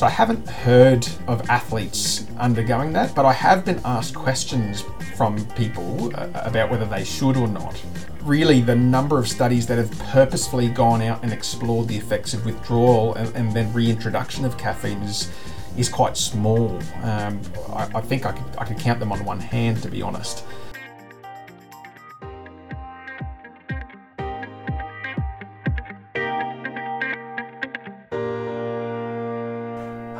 [0.00, 4.82] So I haven't heard of athletes undergoing that, but I have been asked questions
[5.14, 7.78] from people uh, about whether they should or not.
[8.22, 12.46] Really, the number of studies that have purposefully gone out and explored the effects of
[12.46, 15.30] withdrawal and, and then reintroduction of caffeine is
[15.76, 16.78] is quite small.
[17.02, 20.00] Um, I, I think I could, I could count them on one hand, to be
[20.00, 20.46] honest.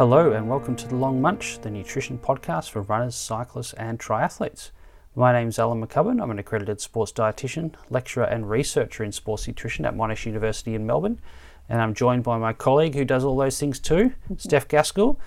[0.01, 4.71] Hello, and welcome to The Long Munch, the nutrition podcast for runners, cyclists, and triathletes.
[5.15, 6.23] My name's Alan McCubbin.
[6.23, 10.87] I'm an accredited sports dietitian, lecturer, and researcher in sports nutrition at Monash University in
[10.87, 11.21] Melbourne.
[11.69, 15.21] And I'm joined by my colleague who does all those things too, Steph Gaskell.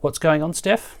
[0.00, 1.00] What's going on, Steph?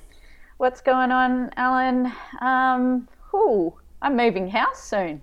[0.56, 2.12] What's going on, Alan?
[2.40, 5.22] Um, ooh, I'm moving house soon.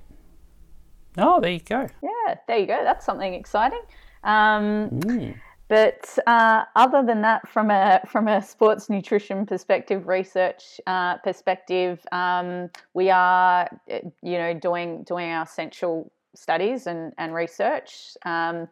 [1.17, 1.89] Oh, there you go.
[2.01, 2.79] Yeah, there you go.
[2.85, 3.81] That's something exciting.
[4.23, 5.35] Um, mm.
[5.69, 11.99] But uh, other than that, from a from a sports nutrition perspective, research uh, perspective,
[12.11, 18.69] um, we are you know doing doing our essential studies and and research, um,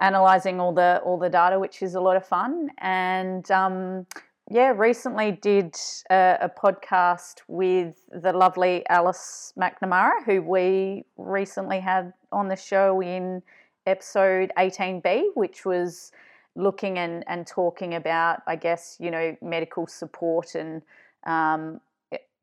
[0.00, 2.70] analyzing all the all the data, which is a lot of fun.
[2.78, 4.06] And um,
[4.48, 5.74] yeah, recently did
[6.08, 13.02] a, a, podcast with the lovely Alice McNamara, who we recently had on the show
[13.02, 13.42] in
[13.86, 16.12] episode 18B, which was
[16.56, 20.82] looking and, and talking about, I guess, you know, medical support and
[21.26, 21.80] um,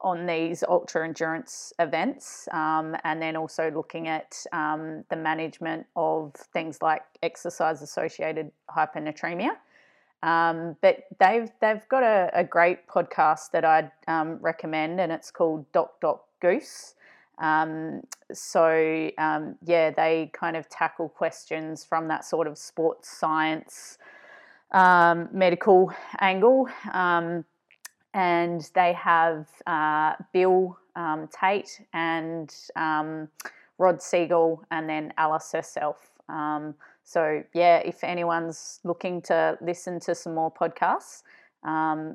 [0.02, 6.34] on these ultra endurance events, um, and then also looking at um, the management of
[6.53, 9.52] things like exercise associated hyponatremia.
[10.22, 15.31] Um, but they've they've got a, a great podcast that I'd um, recommend, and it's
[15.31, 16.95] called Doc Doc Goose.
[17.38, 18.02] Um,
[18.33, 23.97] so um, yeah, they kind of tackle questions from that sort of sports science
[24.72, 26.68] um, medical angle.
[26.91, 27.46] Um,
[28.13, 33.28] and they have uh, Bill um, Tate and um,
[33.78, 36.12] Rod Siegel, and then Alice herself.
[37.07, 41.23] So, yeah, if anyone's looking to listen to some more podcasts,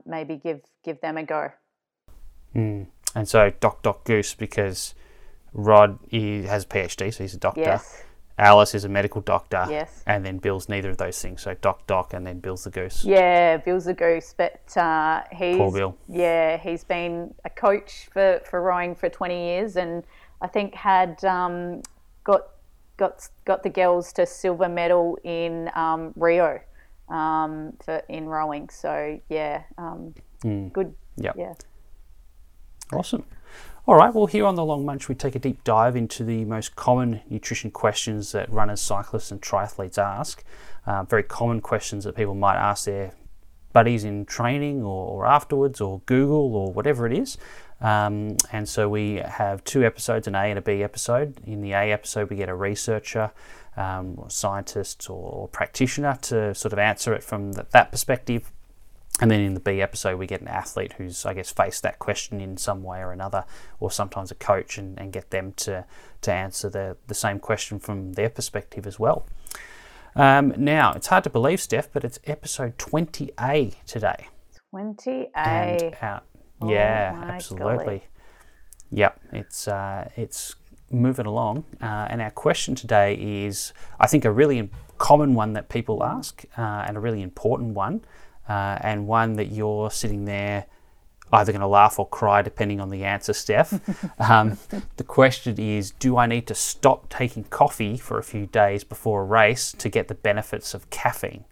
[0.07, 1.53] maybe give give them a go.
[2.57, 2.87] Mm.
[3.15, 4.95] And so, Doc Doc Goose, because
[5.53, 7.61] Rod he has a PhD, so he's a doctor.
[7.61, 8.05] Yes.
[8.41, 9.67] Alice is a medical doctor.
[9.69, 10.03] Yes.
[10.07, 11.43] And then Bill's neither of those things.
[11.43, 13.05] So Doc Doc and then Bill's the goose.
[13.05, 14.35] Yeah, Bill's the goose.
[14.37, 15.57] But uh, he's.
[15.57, 15.97] Poor Bill.
[16.09, 20.05] Yeah, he's been a coach for, for rowing for 20 years and
[20.41, 21.83] I think had um,
[22.25, 22.49] got,
[22.97, 26.61] got, got the girls to silver medal in um, Rio
[27.11, 28.71] um, for, in rowing.
[28.71, 30.73] So, yeah, mm.
[30.73, 30.95] good.
[31.19, 31.35] Yep.
[31.37, 31.53] Yeah.
[32.91, 33.25] Awesome.
[33.87, 36.45] All right, well, here on the Long Munch, we take a deep dive into the
[36.45, 40.45] most common nutrition questions that runners, cyclists, and triathletes ask.
[40.87, 43.13] Uh, very common questions that people might ask their
[43.73, 47.39] buddies in training or, or afterwards, or Google, or whatever it is.
[47.81, 51.41] Um, and so we have two episodes, an A and a B episode.
[51.47, 53.31] In the A episode, we get a researcher,
[53.79, 58.53] um, or scientist, or, or, practitioner to sort of answer it from the, that perspective.
[59.21, 61.99] And then in the B episode, we get an athlete who's, I guess, faced that
[61.99, 63.45] question in some way or another,
[63.79, 65.85] or sometimes a coach, and, and get them to,
[66.23, 69.27] to answer the, the same question from their perspective as well.
[70.17, 74.29] Um, now, it's hard to believe, Steph, but it's episode 20A today.
[74.75, 76.03] 20A.
[76.03, 76.25] out.
[76.63, 77.85] Oh yeah, absolutely.
[77.85, 78.05] Golly.
[78.91, 80.57] Yep, it's, uh, it's
[80.91, 81.65] moving along.
[81.81, 86.45] Uh, and our question today is, I think, a really common one that people ask,
[86.57, 88.03] uh, and a really important one
[88.51, 90.67] uh, and one that you're sitting there
[91.33, 93.81] either going to laugh or cry depending on the answer, Steph.
[94.19, 94.59] um,
[94.97, 99.23] the question is Do I need to stop taking coffee for a few days before
[99.23, 101.45] a race to get the benefits of caffeine?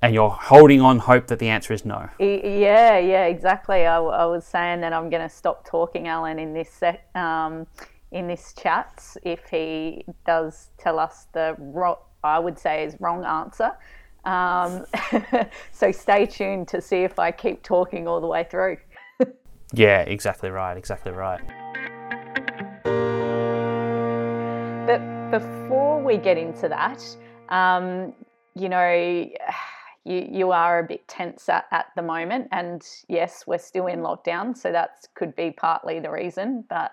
[0.00, 2.10] And you're holding on hope that the answer is no.
[2.20, 3.84] Yeah, yeah, exactly.
[3.86, 7.66] I, I was saying that I'm going to stop talking, Alan, in this sec, um,
[8.12, 11.56] in this chat if he does tell us the
[12.22, 13.72] I would say is wrong answer.
[14.26, 14.84] Um,
[15.72, 18.78] so stay tuned to see if I keep talking all the way through.
[19.72, 21.40] yeah, exactly right, exactly right.
[24.86, 27.02] But before we get into that,
[27.48, 28.12] um,
[28.54, 28.92] you know,
[30.04, 32.48] you, you are a bit tense at, at the moment.
[32.50, 36.64] And yes, we're still in lockdown, so that could be partly the reason.
[36.68, 36.92] But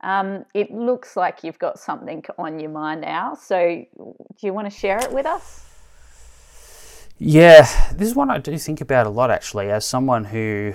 [0.00, 3.34] um, it looks like you've got something on your mind now.
[3.34, 5.67] So do you want to share it with us?
[7.18, 7.62] Yeah,
[7.92, 10.74] this is one I do think about a lot actually, as someone who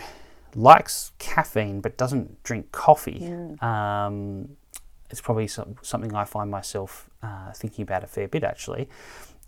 [0.56, 3.20] likes caffeine but doesn't drink coffee.
[3.62, 4.58] Um,
[5.10, 8.90] it's probably some, something I find myself uh, thinking about a fair bit actually,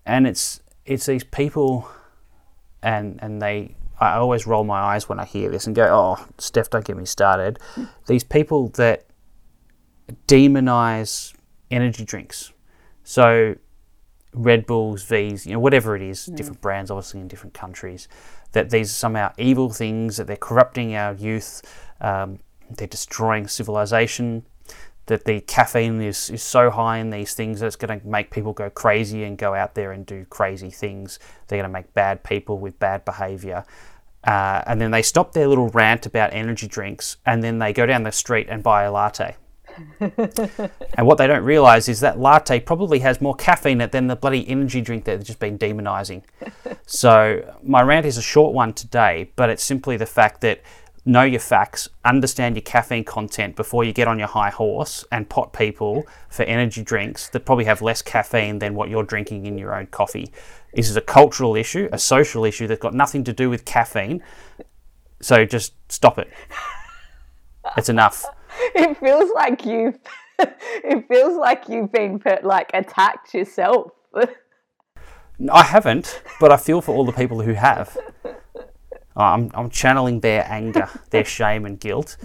[0.06, 1.90] and it's it's these people,
[2.82, 6.26] and and they I always roll my eyes when I hear this and go, "Oh,
[6.38, 7.60] Steph, don't get me started."
[8.08, 9.06] These people that
[10.28, 11.34] demonize
[11.72, 12.54] energy drinks,
[13.04, 13.56] so
[14.36, 18.08] Red Bulls, V's, you know, whatever it is, different brands, obviously in different countries,
[18.52, 21.62] that these are somehow evil things, that they're corrupting our youth,
[22.02, 22.40] um,
[22.70, 24.46] they're destroying civilization,
[25.06, 28.32] that the caffeine is, is so high in these things that it's going to make
[28.32, 31.20] people go crazy and go out there and do crazy things.
[31.48, 33.66] They're going to make bad people with bad behavior.
[34.24, 37.86] Uh, and then they stop their little rant about energy drinks and then they go
[37.86, 39.36] down the street and buy a latte.
[40.00, 44.08] and what they don't realize is that latte probably has more caffeine in it than
[44.08, 46.24] the bloody energy drink that they've just been demonizing.
[46.86, 50.62] so, my rant is a short one today, but it's simply the fact that
[51.06, 55.30] know your facts, understand your caffeine content before you get on your high horse and
[55.30, 59.58] pot people for energy drinks that probably have less caffeine than what you're drinking in
[59.58, 60.32] your own coffee.
[60.74, 64.24] This is a cultural issue, a social issue that's got nothing to do with caffeine.
[65.22, 66.30] So just stop it.
[67.78, 68.26] It's enough.
[68.76, 70.00] It feels like you've
[70.40, 73.92] it feels like you've been put, like attacked yourself.
[75.52, 77.98] I haven't, but I feel for all the people who have.
[79.16, 82.18] I'm, I'm channeling their anger, their shame, and guilt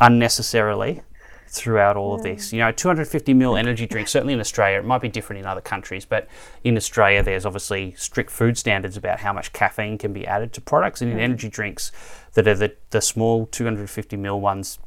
[0.00, 1.02] unnecessarily
[1.48, 2.52] throughout all of this.
[2.52, 5.60] You know, 250 ml energy drink, certainly in Australia, it might be different in other
[5.60, 6.28] countries, but
[6.64, 10.60] in Australia, there's obviously strict food standards about how much caffeine can be added to
[10.60, 11.02] products.
[11.02, 11.92] And in energy drinks
[12.34, 14.78] that are the, the small 250 ml ones,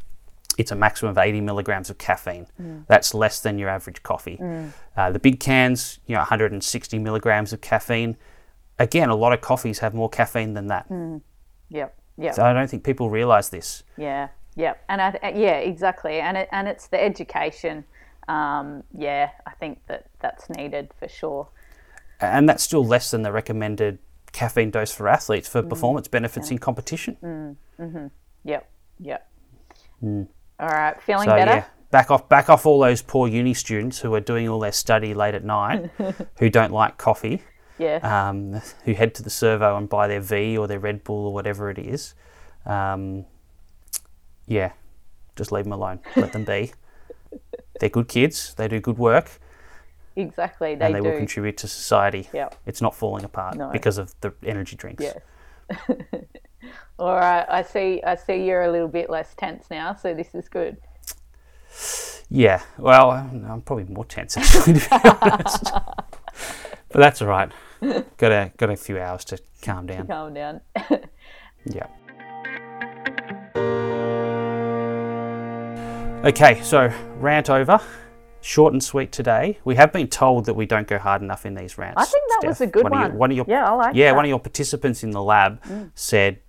[0.58, 2.48] it's a maximum of 80 milligrams of caffeine.
[2.62, 2.86] Mm.
[2.88, 4.38] That's less than your average coffee.
[4.42, 4.74] Mm.
[4.96, 8.18] Uh, the big cans, you know, 160 milligrams of caffeine.
[8.80, 10.90] Again, a lot of coffees have more caffeine than that.
[10.90, 11.22] Mm.
[11.70, 11.98] Yep.
[12.18, 12.36] Yep.
[12.36, 13.84] So I don't think people realize this.
[13.98, 17.86] Yeah, yeah, and I th- yeah, exactly, and it and it's the education.
[18.28, 21.50] Um, yeah, I think that that's needed for sure.
[22.22, 24.00] And that's still less than the recommended
[24.32, 27.18] caffeine dose for athletes for performance benefits in competition.
[27.80, 28.08] Mm-hmm.
[28.46, 29.30] Yep, yep.
[30.60, 31.52] All right, feeling So better.
[31.52, 34.72] yeah, back off, back off all those poor uni students who are doing all their
[34.72, 35.90] study late at night,
[36.40, 37.42] who don't like coffee,
[37.78, 38.04] Yes.
[38.04, 41.34] um, who head to the servo and buy their V or their Red Bull or
[41.34, 42.14] whatever it is.
[42.66, 43.26] Um,
[44.48, 44.74] yeah,
[45.36, 46.00] just leave them alone.
[46.16, 46.72] Let them be.
[47.80, 48.54] They're good kids.
[48.54, 49.32] They do good work,
[50.16, 50.76] exactly.
[50.76, 51.10] They and they do.
[51.10, 52.30] will contribute to society.
[52.32, 52.56] Yep.
[52.68, 53.70] It's not falling apart No.
[53.72, 55.04] because of the energy drinks.
[55.04, 55.18] Yes.
[57.00, 57.46] All right.
[57.50, 58.02] I see.
[58.06, 60.78] I see you're a little bit less tense now, so this is good.
[62.30, 65.64] Yeah, well, I'm probably more tense actually, to be honest.
[66.90, 67.52] but that's all right.
[68.18, 70.08] Got a got a few hours to calm down.
[70.08, 70.62] Calm down.
[71.66, 71.88] Yeah.
[76.26, 77.80] Okay, so rant over.
[78.42, 79.60] Short and sweet today.
[79.64, 82.02] We have been told that we don't go hard enough in these rants.
[82.02, 83.18] I think that was a good Of your, one.
[83.18, 84.12] one of your, Yeah, I like yeah, that.
[84.12, 84.16] Mm.
[84.18, 85.62] one of your participants in the lab
[85.96, 86.40] said,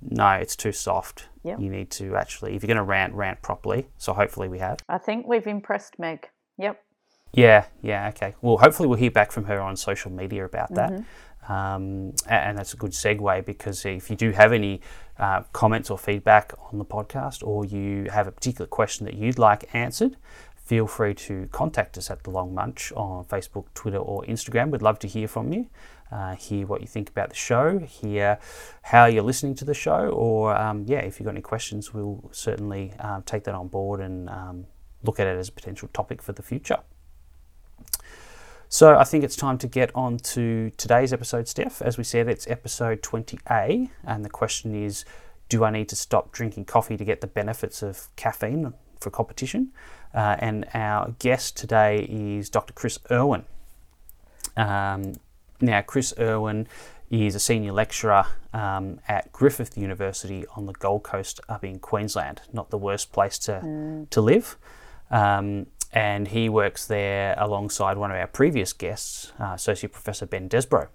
[0.00, 1.28] "No, it's too soft.
[1.44, 1.60] Yep.
[1.60, 4.78] You need to actually, if you're going to rant, rant properly." So hopefully we have.
[4.88, 6.28] I think we've impressed Meg.
[6.58, 6.82] Yep.
[7.32, 8.34] Yeah, yeah, okay.
[8.40, 10.90] Well, hopefully we'll hear back from her on social media about that.
[10.90, 11.52] Mm-hmm.
[11.52, 14.82] Um, and that's a good segue because if you do have any
[15.18, 19.38] uh, comments or feedback on the podcast or you have a particular question that you'd
[19.38, 20.16] like answered,
[20.56, 24.70] feel free to contact us at The Long Munch on Facebook, Twitter, or Instagram.
[24.70, 25.68] We'd love to hear from you,
[26.10, 28.38] uh, hear what you think about the show, hear
[28.82, 32.28] how you're listening to the show, or um, yeah, if you've got any questions, we'll
[32.32, 34.66] certainly um, take that on board and um,
[35.02, 36.78] look at it as a potential topic for the future.
[38.70, 41.80] So I think it's time to get on to today's episode, Steph.
[41.80, 45.06] As we said, it's episode 20A, and the question is
[45.48, 49.72] Do I need to stop drinking coffee to get the benefits of caffeine for competition?
[50.14, 52.74] Uh, and our guest today is Dr.
[52.74, 53.44] Chris Irwin.
[54.56, 55.14] Um,
[55.60, 56.66] now, Chris Irwin
[57.10, 62.42] is a senior lecturer um, at Griffith University on the Gold Coast up in Queensland.
[62.52, 64.56] Not the worst place to, to live.
[65.10, 70.48] Um, and he works there alongside one of our previous guests, uh, Associate Professor Ben
[70.48, 70.88] Desbrow.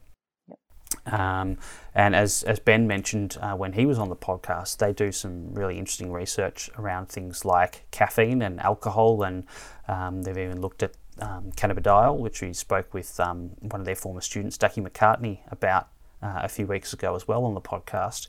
[1.08, 1.58] Um,
[1.96, 5.54] and as, as Ben mentioned uh, when he was on the podcast, they do some
[5.54, 9.46] really interesting research around things like caffeine and alcohol, and
[9.88, 13.96] um, they've even looked at um, cannabidiol, which we spoke with um, one of their
[13.96, 15.90] former students, Ducky McCartney, about
[16.24, 18.28] uh, a few weeks ago as well on the podcast.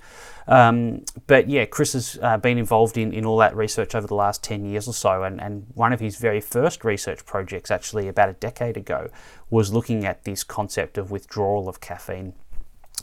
[0.48, 4.16] Um, but yeah, Chris has uh, been involved in, in all that research over the
[4.16, 8.08] last 10 years or so, and, and one of his very first research projects, actually
[8.08, 9.08] about a decade ago,
[9.48, 12.34] was looking at this concept of withdrawal of caffeine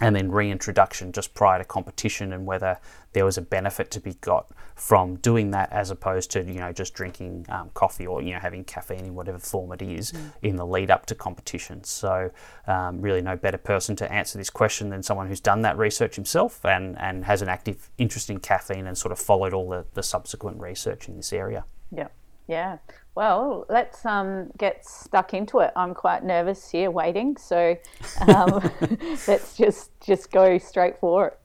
[0.01, 2.79] and then reintroduction just prior to competition and whether
[3.13, 6.73] there was a benefit to be got from doing that as opposed to you know
[6.73, 10.31] just drinking um, coffee or you know having caffeine in whatever form it is mm.
[10.41, 11.83] in the lead up to competition.
[11.83, 12.31] So
[12.67, 16.15] um, really no better person to answer this question than someone who's done that research
[16.15, 19.85] himself and and has an active interest in caffeine and sort of followed all the,
[19.93, 21.63] the subsequent research in this area.
[21.91, 22.07] Yeah.
[22.47, 22.77] Yeah
[23.15, 25.71] well, let's um, get stuck into it.
[25.75, 27.37] I'm quite nervous here, waiting.
[27.37, 27.75] So
[28.27, 28.71] um,
[29.27, 31.39] let's just just go straight for it.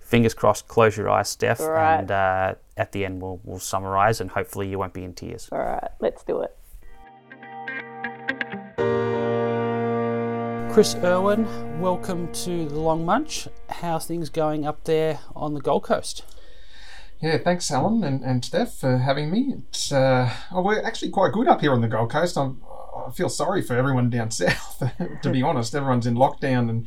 [0.00, 0.68] Fingers crossed.
[0.68, 1.98] Close your eyes, Steph, right.
[1.98, 5.48] and uh, at the end we'll we'll summarise, and hopefully you won't be in tears.
[5.52, 6.54] All right, let's do it.
[10.72, 13.48] Chris Irwin, welcome to the Long Munch.
[13.68, 16.24] How's things going up there on the Gold Coast?
[17.20, 19.56] Yeah, thanks, Alan and, and Steph, for having me.
[19.70, 22.38] It's uh, oh, we're actually quite good up here on the Gold Coast.
[22.38, 22.62] I'm,
[22.96, 24.82] I feel sorry for everyone down south.
[25.22, 26.86] to be honest, everyone's in lockdown, and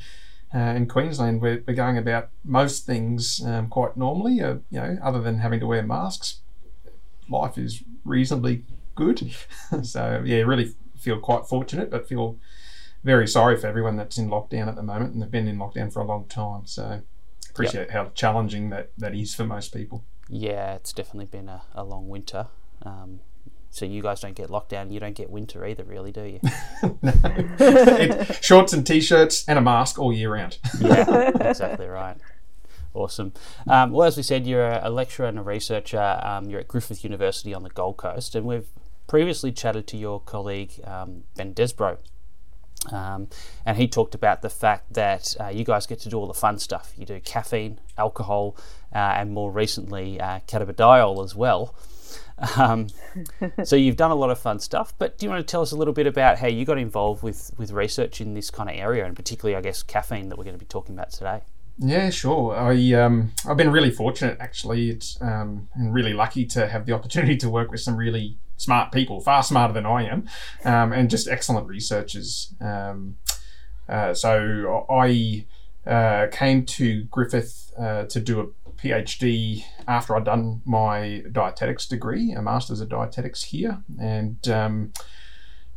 [0.55, 4.41] uh, in Queensland, we're, we're going about most things um, quite normally.
[4.41, 6.39] Uh, you know, other than having to wear masks,
[7.29, 8.63] life is reasonably
[8.95, 9.35] good.
[9.83, 12.37] so yeah, really feel quite fortunate, but feel
[13.03, 15.91] very sorry for everyone that's in lockdown at the moment and they've been in lockdown
[15.91, 16.65] for a long time.
[16.65, 17.01] So
[17.49, 17.91] appreciate yep.
[17.91, 20.05] how challenging that, that is for most people.
[20.33, 22.47] Yeah, it's definitely been a, a long winter.
[22.83, 23.19] Um,
[23.69, 26.39] so you guys don't get lockdown, you don't get winter either, really, do you?
[27.01, 28.23] no.
[28.41, 30.57] shorts and t-shirts and a mask all year round.
[30.79, 32.15] yeah, exactly right.
[32.93, 33.33] Awesome.
[33.67, 36.19] Um, well, as we said, you're a, lecturer and a researcher.
[36.23, 38.67] Um, you're at Griffith University on the Gold Coast, and we've
[39.07, 41.97] previously chatted to your colleague um, Ben Desbrow
[42.89, 43.27] um,
[43.65, 46.33] and he talked about the fact that uh, you guys get to do all the
[46.33, 46.93] fun stuff.
[46.97, 48.57] You do caffeine, alcohol,
[48.97, 51.75] and more recently, uh, cannabidiol as well.
[52.57, 52.87] Um,
[53.63, 54.93] so you've done a lot of fun stuff.
[54.97, 57.23] But do you want to tell us a little bit about how you got involved
[57.23, 60.43] with, with research in this kind of area, and particularly, I guess, caffeine that we're
[60.43, 61.41] going to be talking about today?
[61.77, 62.55] Yeah, sure.
[62.55, 66.93] I um, I've been really fortunate actually, it's, um, and really lucky to have the
[66.93, 70.27] opportunity to work with some really smart people, far smarter than I am,
[70.63, 72.53] um, and just excellent researchers.
[72.61, 73.15] Um,
[73.89, 75.45] uh, so I
[75.87, 82.31] uh, came to Griffith uh, to do a PhD after I'd done my dietetics degree,
[82.31, 84.93] a master's of dietetics here, and um,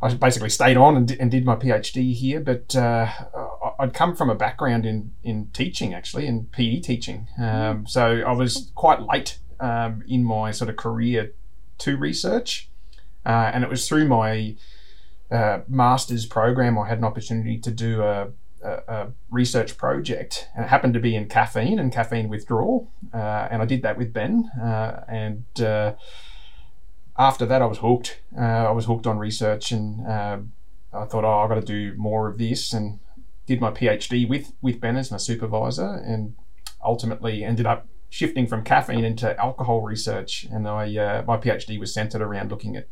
[0.01, 2.39] I basically stayed on and, and, did my PhD here.
[2.39, 3.09] But uh,
[3.79, 7.27] I'd come from a background in in teaching, actually, in PE teaching.
[7.39, 11.33] Um, so I was quite late um, in my sort of career
[11.79, 12.69] to research.
[13.25, 14.55] Uh, and it was through my
[15.31, 18.27] uh, master's program I had an opportunity to do a,
[18.65, 20.49] a, research project.
[20.55, 22.91] And it happened to be in caffeine and caffeine withdrawal.
[23.13, 24.49] Uh, and I did that with Ben.
[24.61, 25.93] Uh, and uh,
[27.17, 28.21] after that, I was hooked.
[28.37, 32.27] Uh, I was hooked on research and I thought, oh, I've got to do more
[32.27, 32.73] of this.
[32.73, 32.99] And
[33.45, 36.35] did my PhD with, with Ben as my supervisor and
[36.83, 40.47] ultimately ended up shifting from caffeine into alcohol research.
[40.49, 42.87] And I, my PhD was centered around looking at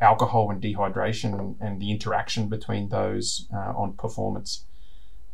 [0.00, 4.64] alcohol and dehydration and, and the interaction between those uh, on performance.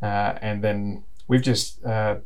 [0.01, 2.17] Uh, and then we've just uh,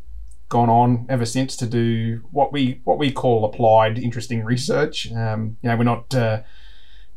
[0.49, 5.11] gone on ever since to do what we what we call applied interesting research.
[5.11, 6.41] Um, you know, we're not uh,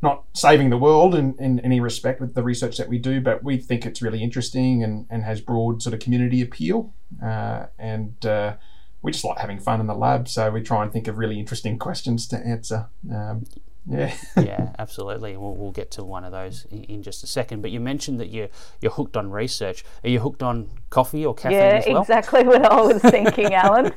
[0.02, 3.42] not saving the world in, in any respect with the research that we do, but
[3.44, 6.92] we think it's really interesting and, and has broad sort of community appeal.
[7.25, 8.54] Uh, and uh,
[9.00, 11.38] we just like having fun in the lab, so we try and think of really
[11.38, 12.88] interesting questions to answer.
[13.12, 13.44] Um,
[13.89, 14.15] yeah.
[14.37, 15.37] yeah, absolutely.
[15.37, 17.62] We'll, we'll get to one of those in, in, just a second.
[17.62, 18.49] But you mentioned that you're
[18.81, 19.85] you're hooked on research.
[20.05, 22.03] Are you hooked on coffee or caffeine yeah, as well?
[22.03, 23.93] exactly what I was thinking, Alan.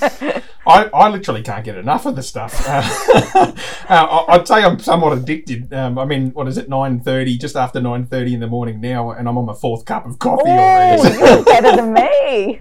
[0.66, 2.66] I, I literally can't get enough of the stuff.
[2.66, 3.52] Uh,
[3.88, 5.72] uh, I'd say I'm somewhat addicted.
[5.72, 6.68] Um, I mean, what is it?
[6.68, 9.84] Nine thirty, just after nine thirty in the morning now, and I'm on my fourth
[9.84, 11.18] cup of coffee already.
[11.18, 12.60] You're better than me.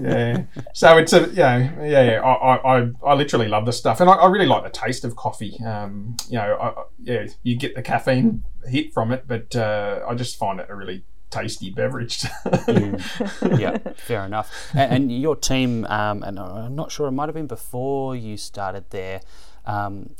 [0.00, 0.42] yeah.
[0.74, 2.02] So it's a yeah yeah.
[2.02, 5.04] yeah I, I I literally love the stuff, and I, I really like the taste
[5.04, 5.58] of coffee.
[5.64, 10.04] Um, um, you know, I, yeah, you get the caffeine hit from it, but uh,
[10.08, 12.20] I just find it a really tasty beverage.
[12.20, 13.58] mm.
[13.58, 14.52] Yeah, fair enough.
[14.74, 18.36] And, and your team, um, and I'm not sure, it might have been before you
[18.36, 19.20] started there.
[19.66, 20.10] Um,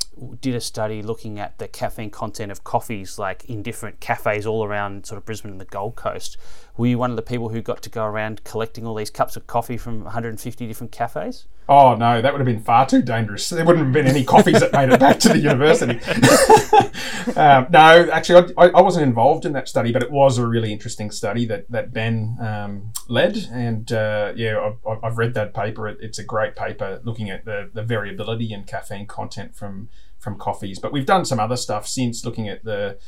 [0.41, 4.63] did a study looking at the caffeine content of coffees, like in different cafes all
[4.63, 6.37] around sort of Brisbane and the Gold Coast.
[6.77, 9.37] Were you one of the people who got to go around collecting all these cups
[9.37, 11.47] of coffee from 150 different cafes?
[11.67, 13.49] Oh no, that would have been far too dangerous.
[13.49, 15.99] There wouldn't have been any coffees that made it back to the university.
[17.39, 20.71] um, no, actually, I, I, wasn't involved in that study, but it was a really
[20.71, 25.87] interesting study that that Ben um, led, and uh, yeah, I've, I've, read that paper.
[25.87, 29.89] It, it's a great paper looking at the, the variability in caffeine content from
[30.19, 30.77] from coffees.
[30.77, 32.99] But we've done some other stuff since looking at the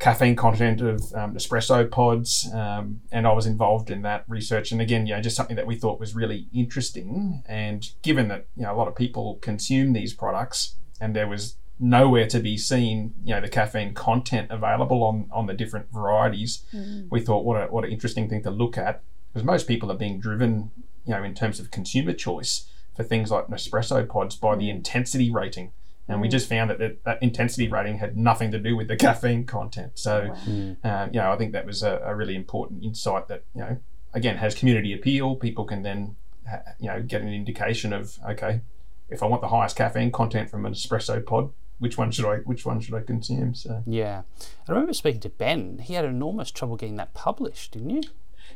[0.00, 4.72] caffeine content of um, espresso pods, um, and I was involved in that research.
[4.72, 7.44] And again, you know, just something that we thought was really interesting.
[7.46, 11.56] And given that you know a lot of people consume these products, and there was
[11.78, 16.64] nowhere to be seen, you know, the caffeine content available on on the different varieties,
[16.74, 17.06] mm.
[17.10, 19.02] we thought what a what an interesting thing to look at
[19.32, 20.70] because most people are being driven,
[21.04, 24.76] you know, in terms of consumer choice for things like Nespresso pods by the mm.
[24.76, 25.72] intensity rating
[26.10, 28.96] and we just found that, that that intensity rating had nothing to do with the
[28.96, 29.92] caffeine content.
[29.94, 30.76] So, mm.
[30.84, 33.78] uh, you know, I think that was a, a, really important insight that you know,
[34.12, 35.36] again, has community appeal.
[35.36, 36.16] People can then,
[36.48, 38.60] ha- you know, get an indication of okay,
[39.08, 42.36] if I want the highest caffeine content from an espresso pod, which one should I
[42.38, 43.54] which one should I consume?
[43.54, 44.22] So yeah,
[44.68, 45.78] I remember speaking to Ben.
[45.78, 48.02] He had enormous trouble getting that published, didn't you?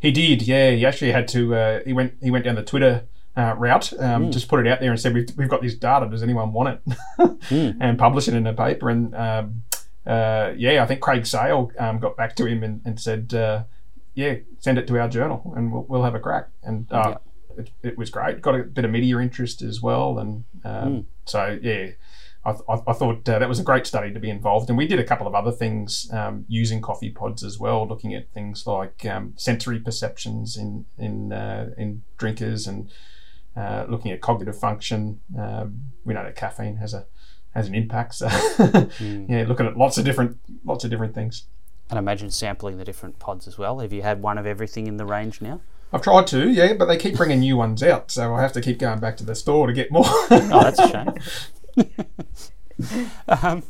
[0.00, 0.42] He did.
[0.42, 1.54] Yeah, he actually had to.
[1.54, 2.14] Uh, he went.
[2.20, 3.04] He went down the Twitter
[3.36, 3.92] uh, route.
[3.98, 4.32] Um, mm.
[4.32, 6.08] Just put it out there and said, we've, we've got this data.
[6.08, 6.96] Does anyone want it?
[7.18, 7.76] mm.
[7.80, 8.90] And publish it in a paper.
[8.90, 9.62] And um,
[10.06, 13.64] uh, yeah, I think Craig Sale um, got back to him and, and said, uh,
[14.14, 16.48] yeah, send it to our journal and we'll, we'll have a crack.
[16.62, 17.16] And uh,
[17.58, 18.40] it, it, was great.
[18.40, 20.18] Got a bit of media interest as well.
[20.18, 21.04] And mm.
[21.24, 21.90] so, yeah.
[22.46, 24.76] I, th- I, thought uh, that was a great study to be involved in.
[24.76, 28.30] We did a couple of other things um, using coffee pods as well, looking at
[28.34, 32.90] things like um, sensory perceptions in in uh, in drinkers and
[33.56, 35.20] uh, looking at cognitive function.
[35.38, 37.06] Um, we know that caffeine has a
[37.54, 38.14] has an impact.
[38.14, 39.28] So mm.
[39.28, 41.44] yeah, looking at lots of different lots of different things.
[41.90, 43.80] And imagine sampling the different pods as well.
[43.80, 45.60] Have you had one of everything in the range now?
[45.92, 48.60] I've tried to, yeah, but they keep bringing new ones out, so I have to
[48.60, 50.02] keep going back to the store to get more.
[50.06, 51.14] oh, that's a shame.
[53.28, 53.62] um,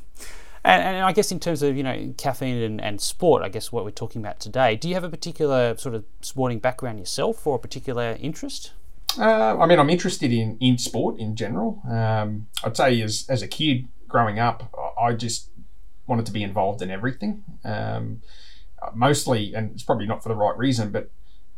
[0.65, 3.71] and, and, I guess in terms of you know caffeine and, and sport, I guess
[3.71, 4.77] what we're talking about today.
[4.77, 8.73] Do you have a particular sort of sporting background yourself, or a particular interest?
[9.19, 11.81] Uh, I mean, I'm interested in, in sport in general.
[11.89, 15.51] Um, I'd say as, as a kid growing up, I just
[16.07, 17.45] wanted to be involved in everything.
[17.65, 18.23] Um,
[18.95, 21.11] mostly, and it's probably not for the right reason, but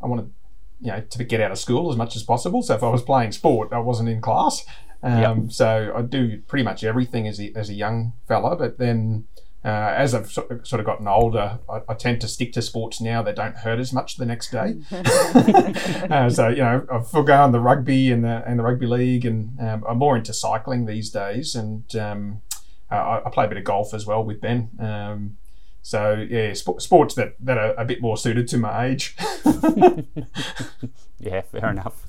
[0.02, 0.32] I wanted,
[0.80, 2.62] you know, to get out of school as much as possible.
[2.62, 4.64] So if I was playing sport, I wasn't in class.
[5.02, 5.52] Um, yep.
[5.52, 8.56] So I do pretty much everything as a, as a young fella.
[8.56, 9.26] But then
[9.66, 13.20] uh, as I've sort of gotten older, I, I, tend to stick to sports now
[13.22, 14.76] that don't hurt as much the next day.
[16.08, 19.58] uh, so you know, I've forgone the rugby and the and the rugby league, and
[19.60, 21.56] um, I'm more into cycling these days.
[21.56, 22.42] And um,
[22.92, 24.70] I, I, play a bit of golf as well with Ben.
[24.78, 25.36] Um,
[25.82, 29.16] so yeah, sp- sports that that are a bit more suited to my age.
[31.18, 32.06] yeah, fair enough.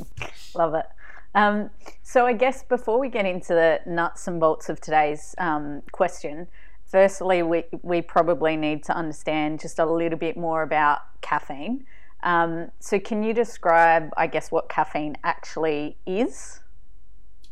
[0.54, 0.86] Love it.
[1.34, 1.68] Um,
[2.02, 6.46] so I guess before we get into the nuts and bolts of today's um, question,
[6.94, 11.84] firstly, we, we probably need to understand just a little bit more about caffeine.
[12.22, 16.60] Um, so, can you describe, I guess, what caffeine actually is?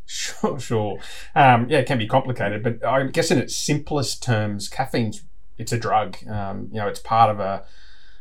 [0.07, 0.99] Sure, sure.
[1.35, 5.25] Um, yeah, it can be complicated, but I guess in its simplest terms, caffeine's
[5.59, 6.19] it's a drug.
[6.29, 7.65] Um, you know, it's part of a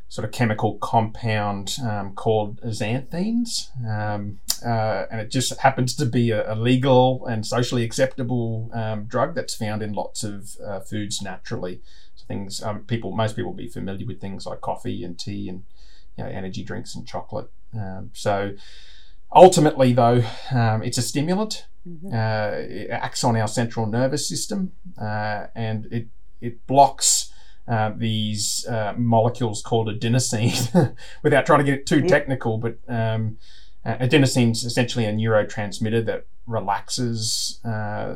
[0.10, 3.69] sort of chemical compound um, called xanthines.
[3.88, 9.06] Um, uh, and it just happens to be a, a legal and socially acceptable um,
[9.06, 11.82] drug that's found in lots of uh, foods naturally.
[12.15, 15.50] So things um, people, most people, will be familiar with things like coffee and tea
[15.50, 15.63] and
[16.17, 17.50] you know, energy drinks and chocolate.
[17.74, 18.54] Um, so
[19.34, 21.67] ultimately, though, um, it's a stimulant.
[21.88, 22.13] Mm-hmm.
[22.13, 26.08] Uh, it acts on our central nervous system, uh, and it
[26.39, 27.32] it blocks
[27.67, 33.38] uh, these uh, molecules called adenosine, without trying to get too technical, but um,
[33.86, 38.15] uh, adenosine is essentially a neurotransmitter that relaxes uh,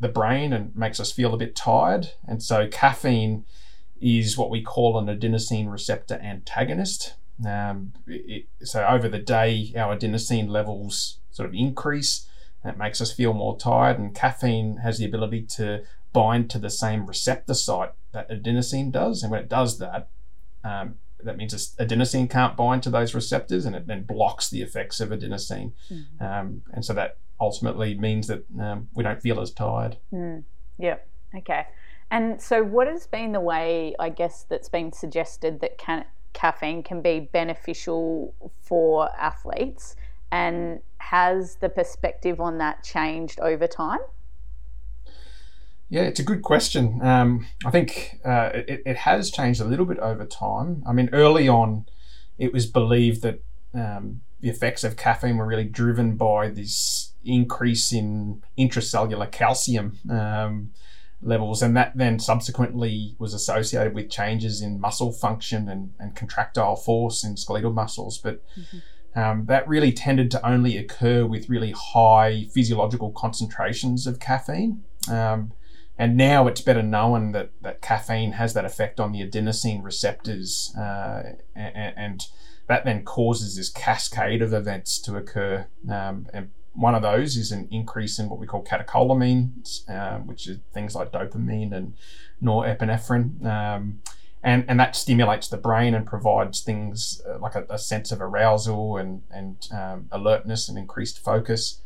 [0.00, 2.10] the brain and makes us feel a bit tired.
[2.26, 3.44] And so caffeine
[4.00, 7.14] is what we call an adenosine receptor antagonist.
[7.46, 12.26] Um, it, so over the day, our adenosine levels sort of increase.
[12.64, 16.70] That makes us feel more tired, and caffeine has the ability to bind to the
[16.70, 19.22] same receptor site that adenosine does.
[19.22, 20.08] And when it does that,
[20.62, 25.00] um, that means adenosine can't bind to those receptors and it then blocks the effects
[25.00, 25.72] of adenosine.
[25.90, 26.22] Mm.
[26.22, 29.96] Um, and so that ultimately means that um, we don't feel as tired.
[30.12, 30.44] Mm.
[30.78, 30.96] Yeah,
[31.36, 31.66] okay.
[32.10, 36.04] And so, what has been the way, I guess, that's been suggested that can,
[36.34, 39.96] caffeine can be beneficial for athletes?
[40.30, 44.00] And has the perspective on that changed over time?
[45.92, 47.02] Yeah, it's a good question.
[47.02, 50.82] Um, I think uh, it, it has changed a little bit over time.
[50.86, 51.84] I mean, early on,
[52.38, 57.92] it was believed that um, the effects of caffeine were really driven by this increase
[57.92, 60.70] in intracellular calcium um,
[61.20, 66.76] levels, and that then subsequently was associated with changes in muscle function and, and contractile
[66.76, 68.16] force in skeletal muscles.
[68.16, 68.78] But mm-hmm.
[69.14, 74.84] Um, that really tended to only occur with really high physiological concentrations of caffeine.
[75.06, 75.52] Um,
[76.02, 80.74] and now it's better known that, that caffeine has that effect on the adenosine receptors,
[80.76, 82.26] uh, and, and,
[82.66, 85.66] that then causes this cascade of events to occur.
[85.88, 90.48] Um, and one of those is an increase in what we call catecholamines, uh, which
[90.48, 91.94] is things like dopamine and
[92.42, 93.44] norepinephrine.
[93.46, 94.00] Um,
[94.42, 98.20] and, and that stimulates the brain and provides things uh, like a, a, sense of
[98.20, 101.80] arousal and, and um, alertness and increased focus.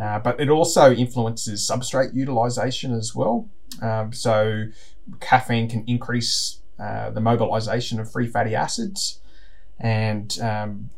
[0.00, 3.48] Uh, but it also influences substrate utilization as well.
[3.82, 4.66] Um, so,
[5.20, 9.20] caffeine can increase uh, the mobilization of free fatty acids,
[9.80, 10.90] and um,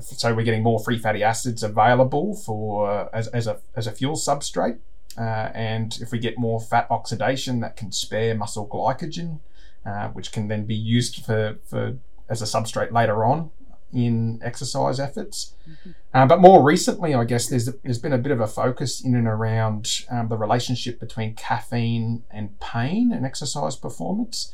[0.00, 4.14] so we're getting more free fatty acids available for as, as a as a fuel
[4.14, 4.78] substrate.
[5.16, 9.40] Uh, and if we get more fat oxidation, that can spare muscle glycogen,
[9.84, 11.96] uh, which can then be used for, for
[12.28, 13.50] as a substrate later on
[13.92, 15.54] in exercise efforts.
[15.68, 15.90] Mm-hmm.
[16.14, 19.14] Uh, but more recently, I guess there's there's been a bit of a focus in
[19.14, 24.52] and around um, the relationship between caffeine and pain and exercise performance.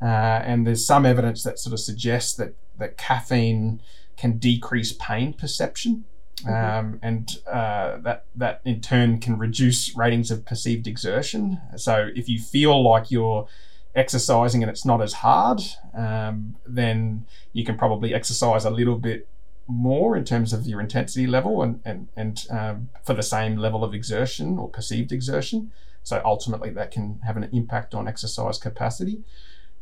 [0.00, 3.80] Uh, and there's some evidence that sort of suggests that that caffeine
[4.16, 6.04] can decrease pain perception.
[6.44, 6.78] Mm-hmm.
[6.78, 11.60] Um, and uh, that that in turn can reduce ratings of perceived exertion.
[11.76, 13.48] So if you feel like you're
[13.96, 15.60] exercising and it's not as hard,
[15.94, 19.28] um, then you can probably exercise a little bit
[19.66, 23.82] more in terms of your intensity level and and and um, for the same level
[23.82, 25.72] of exertion or perceived exertion.
[26.04, 29.24] So ultimately, that can have an impact on exercise capacity.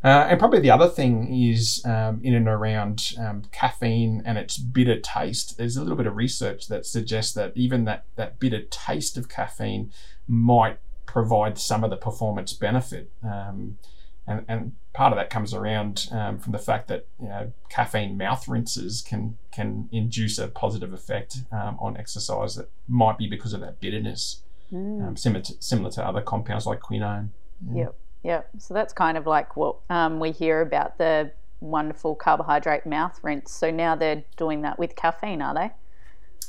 [0.03, 4.59] Uh, and probably the other thing is um, in and around um, caffeine and its
[4.59, 5.57] bitter taste.
[5.57, 9.31] There's a little bit of research that suggests that even that, that bitter taste of
[9.31, 9.91] caffeine
[10.29, 13.11] might provide some of the performance benefit.
[13.23, 13.79] Um,
[14.27, 18.17] and, and part of that comes around um, from the fact that you know, caffeine
[18.17, 23.53] mouth rinses can can induce a positive effect um, on exercise that might be because
[23.53, 25.19] of that bitterness, mm.
[25.19, 27.33] similar, to, similar to other compounds like quinine.
[27.71, 27.85] Yeah.
[27.85, 27.97] Yep.
[28.23, 33.21] Yeah, so that's kind of like what um, we hear about the wonderful carbohydrate mouth
[33.23, 33.53] rinse.
[33.53, 35.71] So now they're doing that with caffeine, are they?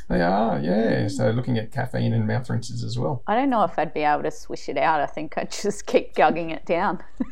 [0.08, 1.10] They are, yeah.
[1.10, 3.24] So looking at caffeine and mouth rinses as well.
[3.28, 5.02] I don't know if I'd be able to swish it out.
[5.02, 7.04] I think I'd just keep gugging it down.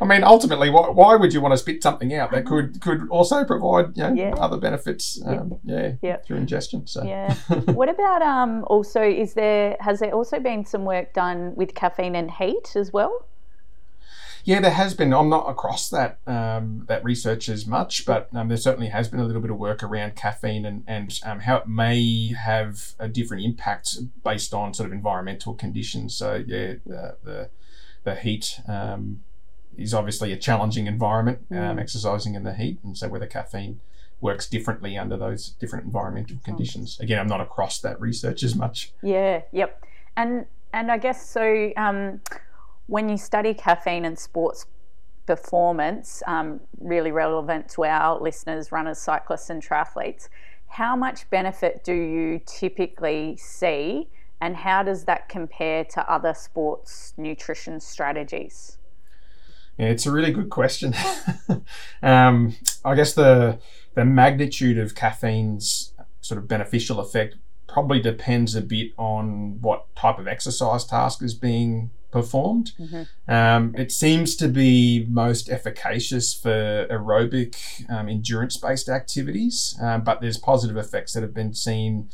[0.00, 3.08] I mean, ultimately, why, why, would you want to spit something out that could could
[3.08, 4.34] also provide you know, yeah.
[4.36, 5.20] other benefits?
[5.24, 6.86] Um, yeah, yeah, through ingestion.
[6.86, 7.34] So yeah.
[7.66, 8.64] what about um?
[8.64, 12.92] Also, is there has there also been some work done with caffeine and heat as
[12.92, 13.26] well?
[14.44, 15.12] Yeah, there has been.
[15.12, 19.20] I'm not across that um, that research as much, but um, there certainly has been
[19.20, 23.08] a little bit of work around caffeine and and um, how it may have a
[23.08, 26.14] different impact based on sort of environmental conditions.
[26.14, 27.50] So yeah, the, the
[28.04, 29.22] the heat um,
[29.76, 31.80] is obviously a challenging environment, um, mm.
[31.80, 33.80] exercising in the heat, and so whether caffeine
[34.20, 36.98] works differently under those different environmental conditions.
[37.00, 38.92] Again, I'm not across that research as much.
[39.02, 39.84] Yeah, yep,
[40.16, 41.72] and and I guess so.
[41.76, 42.20] Um,
[42.86, 44.66] when you study caffeine and sports
[45.26, 50.28] performance, um, really relevant to our listeners, runners, cyclists, and triathletes,
[50.66, 54.08] how much benefit do you typically see?
[54.42, 58.76] And how does that compare to other sports nutrition strategies?
[59.78, 60.94] Yeah, it's a really good question.
[62.02, 63.60] um, I guess the
[63.94, 67.36] the magnitude of caffeine's sort of beneficial effect
[67.68, 72.72] probably depends a bit on what type of exercise task is being performed.
[72.80, 73.32] Mm-hmm.
[73.32, 80.20] Um, it seems to be most efficacious for aerobic um, endurance based activities, um, but
[80.20, 82.10] there's positive effects that have been seen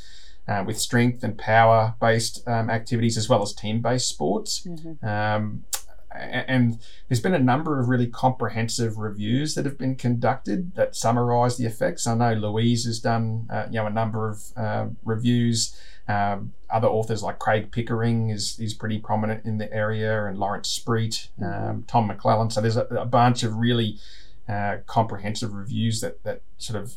[0.48, 4.66] uh, with strength and power based um, activities as well as team based sports.
[4.66, 5.06] Mm-hmm.
[5.06, 5.64] Um,
[6.10, 11.58] and there's been a number of really comprehensive reviews that have been conducted that summarize
[11.58, 12.06] the effects.
[12.06, 15.78] I know Louise has done uh, you know a number of uh, reviews.
[16.08, 20.78] Um, other authors like Craig Pickering is, is pretty prominent in the area, and Lawrence
[20.78, 21.70] Spriet, mm-hmm.
[21.70, 22.50] um, Tom McLellan.
[22.50, 23.98] So there's a, a bunch of really
[24.48, 26.94] uh, comprehensive reviews that that sort of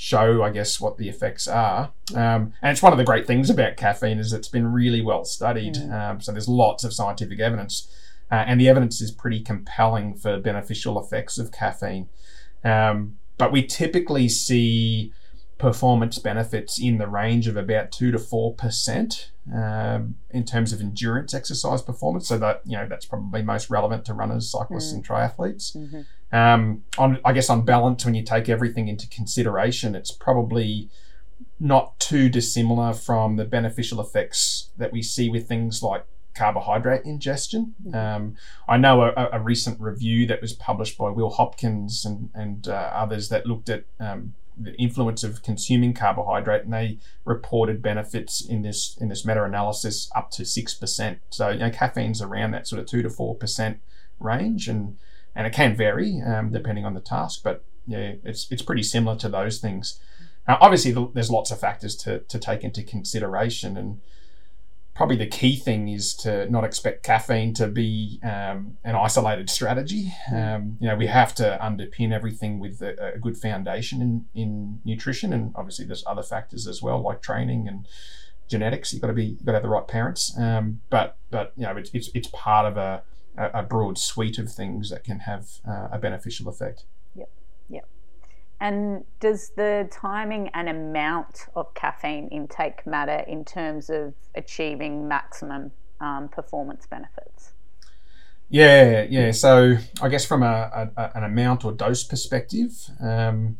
[0.00, 1.92] show, I guess, what the effects are.
[2.14, 5.26] Um, and it's one of the great things about caffeine is it's been really well
[5.26, 5.74] studied.
[5.74, 5.92] Mm.
[5.92, 7.86] Um, so there's lots of scientific evidence,
[8.30, 12.08] uh, and the evidence is pretty compelling for beneficial effects of caffeine.
[12.64, 15.12] Um, but we typically see
[15.58, 20.80] performance benefits in the range of about two to four percent um, in terms of
[20.80, 22.26] endurance exercise performance.
[22.26, 24.96] So that you know that's probably most relevant to runners, cyclists, mm.
[24.96, 25.76] and triathletes.
[25.76, 26.00] Mm-hmm.
[26.32, 30.88] Um, on, I guess on balance, when you take everything into consideration, it's probably
[31.58, 37.74] not too dissimilar from the beneficial effects that we see with things like carbohydrate ingestion.
[37.92, 38.36] Um,
[38.68, 42.90] I know a, a, recent review that was published by Will Hopkins and, and uh,
[42.94, 48.62] others that looked at um, the influence of consuming carbohydrate, and they reported benefits in
[48.62, 51.20] this in this meta-analysis up to six percent.
[51.30, 53.80] So you know, caffeine's around that sort of two to four percent
[54.18, 54.98] range, and
[55.34, 59.16] and it can vary um, depending on the task, but yeah, it's it's pretty similar
[59.18, 60.00] to those things.
[60.46, 64.00] Now, obviously, there's lots of factors to to take into consideration, and
[64.94, 70.12] probably the key thing is to not expect caffeine to be um, an isolated strategy.
[70.30, 74.80] Um, you know, we have to underpin everything with a, a, good foundation in, in
[74.84, 77.88] nutrition, and obviously there's other factors as well, like training and
[78.46, 78.92] genetics.
[78.92, 80.36] You've got to be, you've got to have the right parents.
[80.38, 83.02] Um, but but you know, it's, it's, it's part of a,
[83.46, 86.84] a broad suite of things that can have uh, a beneficial effect.
[87.14, 87.30] Yep.
[87.68, 87.88] Yep.
[88.60, 95.72] And does the timing and amount of caffeine intake matter in terms of achieving maximum
[96.00, 97.52] um, performance benefits?
[98.50, 99.30] Yeah, yeah.
[99.30, 103.56] So I guess from a, a an amount or dose perspective, um,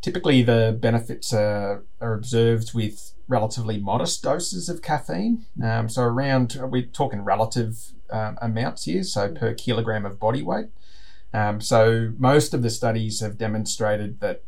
[0.00, 5.46] typically the benefits are, are, observed with relatively modest doses of caffeine.
[5.68, 7.72] Um, so around, we're talking relative
[8.10, 10.66] um, amounts here, so per kilogram of body weight.
[11.32, 14.44] Um, so most of the studies have demonstrated that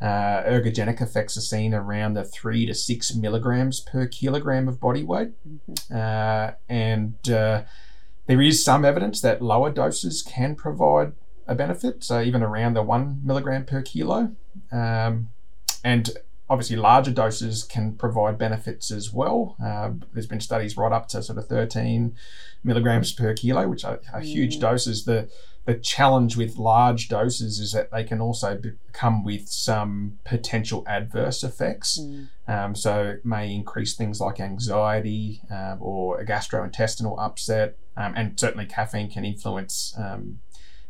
[0.00, 5.04] uh, ergogenic effects are seen around the three to six milligrams per kilogram of body
[5.04, 5.94] weight, mm-hmm.
[5.94, 7.62] uh, and uh,
[8.26, 11.12] there is some evidence that lower doses can provide
[11.46, 12.02] a benefit.
[12.02, 14.20] So even around the one milligram per kilo,
[14.72, 15.28] um,
[15.84, 16.10] and
[16.48, 19.56] obviously larger doses can provide benefits as well.
[19.62, 22.14] Uh, there's been studies right up to sort of 13
[22.62, 24.60] milligrams per kilo, which are, are huge mm.
[24.60, 25.04] doses.
[25.04, 25.28] The
[25.66, 30.84] the challenge with large doses is that they can also be, come with some potential
[30.86, 31.98] adverse effects.
[31.98, 32.28] Mm.
[32.46, 38.38] Um, so it may increase things like anxiety um, or a gastrointestinal upset, um, and
[38.38, 40.38] certainly caffeine can influence um,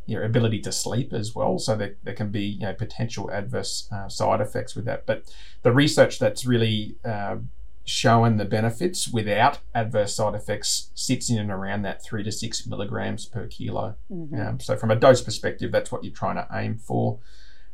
[0.07, 1.59] your ability to sleep as well.
[1.59, 5.05] So there, there can be you know, potential adverse uh, side effects with that.
[5.05, 5.25] But
[5.63, 7.37] the research that's really uh,
[7.85, 12.67] shown the benefits without adverse side effects sits in and around that three to six
[12.67, 13.97] milligrams per kilo.
[14.11, 14.41] Mm-hmm.
[14.41, 17.19] Um, so from a dose perspective, that's what you're trying to aim for.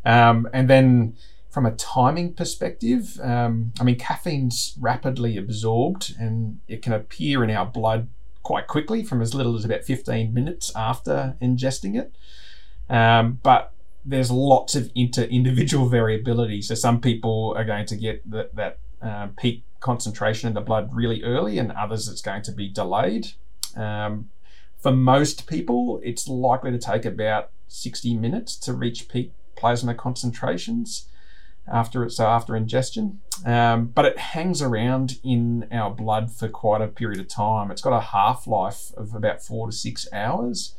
[0.04, 1.16] Um, and then
[1.48, 7.50] from a timing perspective, um, I mean, caffeine's rapidly absorbed and it can appear in
[7.50, 8.08] our blood
[8.42, 12.14] quite quickly from as little as about 15 minutes after ingesting it.
[12.88, 13.72] Um, but
[14.04, 16.62] there's lots of inter individual variability.
[16.62, 21.22] So some people are going to get that, uh, peak concentration in the blood really
[21.24, 23.28] early, and others it's going to be delayed.
[23.76, 24.30] Um,
[24.78, 31.08] for most people, it's likely to take about 60 minutes to reach peak plasma concentrations
[31.70, 33.20] after it, so after ingestion.
[33.44, 37.70] Um, but it hangs around in our blood for quite a period of time.
[37.70, 40.74] It's got a half life of about four to six hours.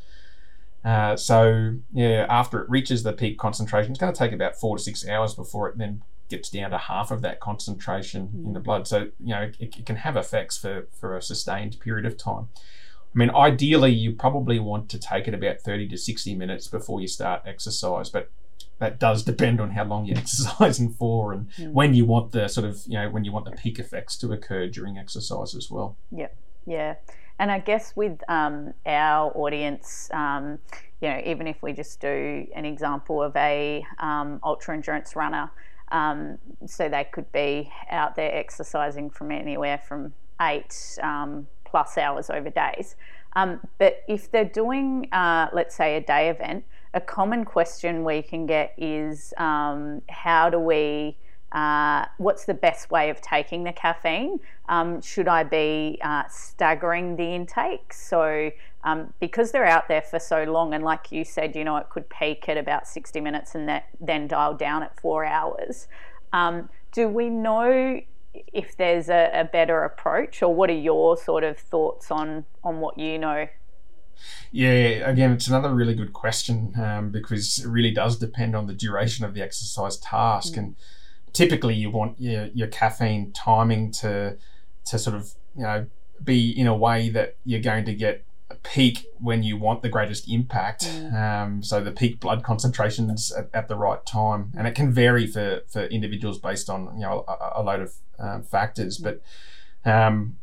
[0.84, 4.76] Uh, so yeah, after it reaches the peak concentration, it's going to take about four
[4.76, 8.46] to six hours before it then gets down to half of that concentration mm.
[8.46, 8.64] in the mm.
[8.64, 8.86] blood.
[8.86, 12.48] So, you know, it, it, can have effects for, for a sustained period of time.
[13.14, 17.00] I mean, ideally, you probably want to take it about 30 to 60 minutes before
[17.00, 18.30] you start exercise, but
[18.78, 21.72] that does depend on how long you're exercising for and mm.
[21.72, 24.32] when you want the sort of, you know, when you want the peak effects to
[24.32, 25.96] occur during exercise as well.
[26.10, 26.28] Yeah,
[26.66, 26.94] yeah.
[27.38, 30.58] And I guess with um, our audience, um,
[31.00, 35.50] you know, even if we just do an example of a um, ultra endurance runner,
[35.90, 42.30] um, so they could be out there exercising from anywhere from eight um, plus hours
[42.30, 42.96] over days.
[43.36, 48.22] Um, but if they're doing, uh, let's say, a day event, a common question we
[48.22, 51.16] can get is um, how do we
[51.54, 54.40] uh, what's the best way of taking the caffeine?
[54.68, 57.92] Um, should I be uh, staggering the intake?
[57.92, 58.50] So,
[58.82, 61.90] um, because they're out there for so long, and like you said, you know, it
[61.90, 65.86] could peak at about 60 minutes and that, then dial down at four hours.
[66.32, 68.00] Um, do we know
[68.52, 72.80] if there's a, a better approach, or what are your sort of thoughts on on
[72.80, 73.46] what you know
[74.52, 78.74] yeah, again, it's another really good question um, because it really does depend on the
[78.74, 80.54] duration of the exercise task.
[80.54, 80.58] Mm.
[80.58, 80.76] And
[81.34, 84.36] typically you want your, your caffeine timing to
[84.86, 85.86] to sort of you know
[86.22, 89.88] be in a way that you're going to get a peak when you want the
[89.88, 90.84] greatest impact.
[90.84, 91.14] Mm.
[91.14, 95.26] Um, so the peak blood concentrations at, at, the right time, and it can vary
[95.26, 98.98] for for individuals based on you know a, a load of um, factors.
[98.98, 99.20] But
[99.84, 100.36] um,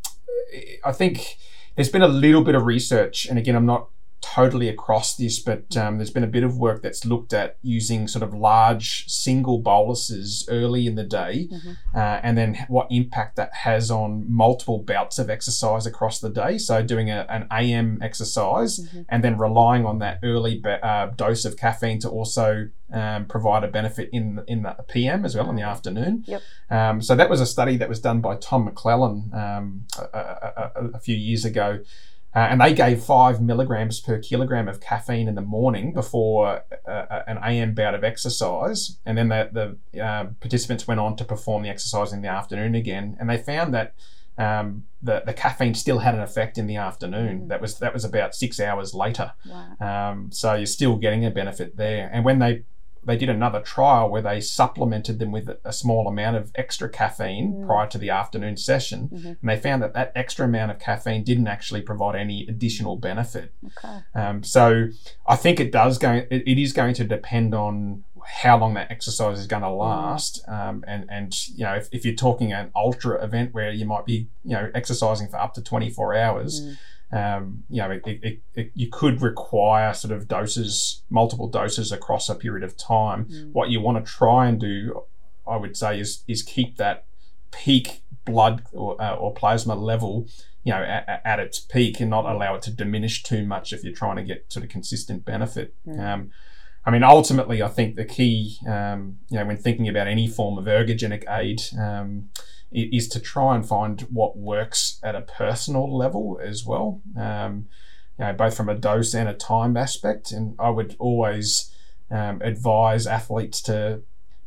[0.83, 1.37] I think
[1.75, 3.89] there's been a little bit of research, and again, I'm not
[4.21, 8.07] totally across this, but um, there's been a bit of work that's looked at using
[8.07, 11.71] sort of large single boluses early in the day, mm-hmm.
[11.95, 16.57] uh, and then what impact that has on multiple bouts of exercise across the day.
[16.57, 19.01] So doing a, an AM exercise mm-hmm.
[19.09, 23.67] and then relying on that early uh, dose of caffeine to also um, provide a
[23.67, 26.23] benefit in in the PM as well in the afternoon.
[26.27, 26.41] Yep.
[26.69, 30.71] Um, so that was a study that was done by Tom McLellan um, a, a,
[30.93, 31.79] a, few years ago.
[32.33, 36.89] Uh, and they gave five milligrams per kilogram of caffeine in the morning before uh,
[36.89, 38.97] uh an AM bout of exercise.
[39.05, 42.73] And then the, the uh, participants went on to perform the exercise in the afternoon
[42.75, 43.17] again.
[43.19, 43.95] And they found that
[44.37, 47.41] um, the, the caffeine still had an effect in the afternoon.
[47.41, 47.47] Mm.
[47.49, 49.33] That was that was about six hours later.
[49.45, 50.11] Wow.
[50.11, 52.09] Um, so you're still getting a benefit there.
[52.13, 52.63] And when they
[53.03, 57.53] they did another trial where they supplemented them with a small amount of extra caffeine
[57.53, 57.65] mm.
[57.65, 59.27] prior to the afternoon session, mm-hmm.
[59.27, 63.53] and they found that that extra amount of caffeine didn't actually provide any additional benefit.
[63.65, 63.99] Okay.
[64.13, 64.87] Um, so
[65.27, 66.25] I think it does go.
[66.29, 69.79] It, it is going to depend on how long that exercise is going to mm.
[69.79, 73.85] last, um, and and you know if, if you're talking an ultra event where you
[73.85, 76.61] might be you know exercising for up to 24 hours.
[76.61, 76.77] Mm
[77.13, 82.29] um, you know, it, it, it, you could require sort of doses, multiple doses across
[82.29, 83.25] a period of time.
[83.25, 83.51] Mm.
[83.51, 85.03] What you want to try and do,
[85.47, 87.05] I would say, is is keep that
[87.51, 90.27] peak blood or, uh, or plasma level,
[90.63, 93.83] you know, at, at, its peak, and not allow it to diminish too much if
[93.83, 95.75] you're trying to get sort of consistent benefit.
[95.85, 95.99] Mm.
[95.99, 96.31] Um,
[96.85, 100.57] I mean, ultimately, I think the key, um, you know, when thinking about any form
[100.57, 102.29] of ergogenic aid, um,
[102.71, 107.01] is to try and find what works at a personal level as well.
[107.17, 107.67] Um,
[108.17, 110.31] you know, both from a dose and a time aspect.
[110.31, 111.73] And I would always
[112.09, 114.01] um, advise athletes to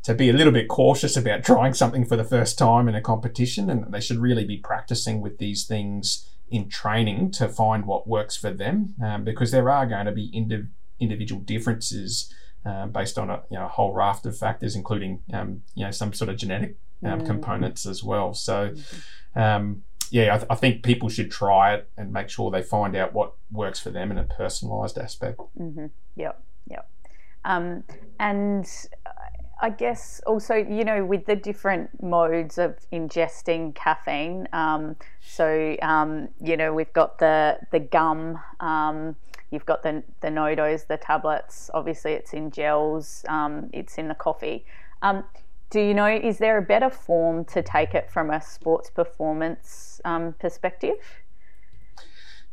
[0.05, 3.01] to be a little bit cautious about trying something for the first time in a
[3.01, 8.07] competition, and they should really be practicing with these things in training to find what
[8.07, 10.69] works for them, um, because there are going to be indiv-
[11.01, 12.33] individual differences.
[12.67, 16.15] Uh, based on a, you know, whole raft of factors, including um, you know some
[16.15, 17.27] sort of genetic um, mm.
[17.27, 18.35] components as well.
[18.35, 18.75] So,
[19.35, 22.95] um, yeah, I, th- I, think people should try it and make sure they find
[22.95, 25.41] out what works for them in a personalised aspect.
[25.59, 25.87] Mm-hmm.
[26.17, 26.89] Yep, yep.
[27.45, 27.85] Um,
[28.21, 28.67] and
[29.61, 36.29] I guess also, you know, with the different modes of ingesting caffeine, um, so um,
[36.41, 38.39] you know, we've got the the gum.
[38.61, 39.17] Um,
[39.51, 41.71] you've got the the NoDoz, the tablets.
[41.73, 43.25] Obviously, it's in gels.
[43.29, 44.65] Um, it's in the coffee.
[45.75, 50.01] Do you know, is there a better form to take it from a sports performance
[50.05, 51.24] um, perspective?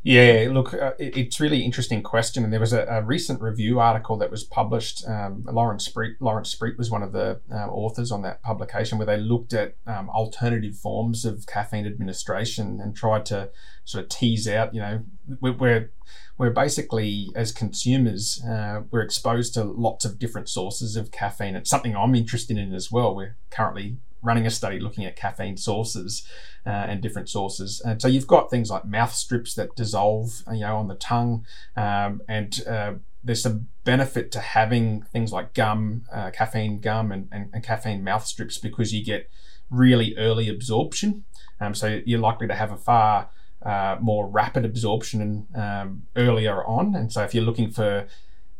[0.03, 3.79] Yeah, look, uh, it, it's really interesting question, and there was a, a recent review
[3.79, 5.07] article that was published.
[5.07, 9.05] Um, Lawrence Spriet, Lawrence Spriet was one of the uh, authors on that publication, where
[9.05, 13.51] they looked at um, alternative forms of caffeine administration and tried to
[13.85, 15.03] sort of tease out, you know,
[15.39, 15.91] we're
[16.37, 21.55] we're basically as consumers uh, we're exposed to lots of different sources of caffeine.
[21.55, 23.15] It's something I'm interested in as well.
[23.15, 26.27] We're currently running a study looking at caffeine sources
[26.65, 27.81] uh, and different sources.
[27.83, 31.45] And so you've got things like mouth strips that dissolve, you know, on the tongue,
[31.75, 37.27] um, and uh, there's some benefit to having things like gum, uh, caffeine gum, and,
[37.31, 39.29] and, and, caffeine mouth strips because you get
[39.69, 41.23] really early absorption.
[41.59, 43.29] Um, so you're likely to have a far
[43.63, 46.95] uh, more rapid absorption um, earlier on.
[46.95, 48.07] And so if you're looking for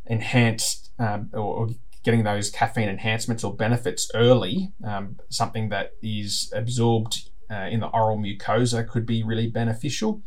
[0.05, 1.69] enhanced um, or, or
[2.03, 7.87] getting those caffeine enhancements or benefits early, um, something that is absorbed uh, in the
[7.87, 10.21] oral mucosa could be really beneficial.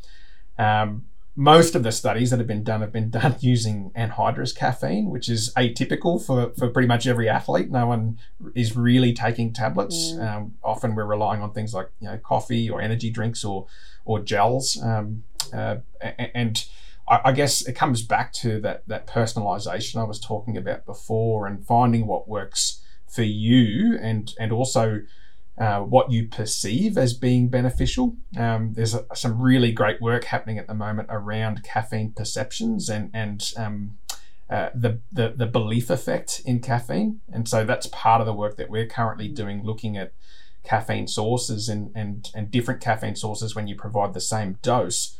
[0.58, 1.06] Um,
[1.36, 5.28] most of the studies that have been done have been done using anhydrous caffeine, which
[5.28, 7.70] is atypical for, for pretty much every athlete.
[7.70, 8.18] No one
[8.54, 10.12] is really taking tablets.
[10.12, 10.36] Mm.
[10.36, 13.66] Um, often we're relying on things like you know coffee or energy drinks or
[14.04, 14.80] or gels.
[14.82, 16.64] Um, uh, and
[17.08, 21.46] I, I, guess it comes back to that that personalization I was talking about before,
[21.46, 25.02] and finding what works for you, and and also
[25.58, 28.16] uh, what you perceive as being beneficial.
[28.36, 33.10] Um, there's a, some really great work happening at the moment around caffeine perceptions and
[33.14, 33.98] and um,
[34.50, 38.56] uh, the, the the belief effect in caffeine, and so that's part of the work
[38.56, 40.12] that we're currently doing, looking at
[40.64, 45.18] caffeine sources and and and different caffeine sources when you provide the same dose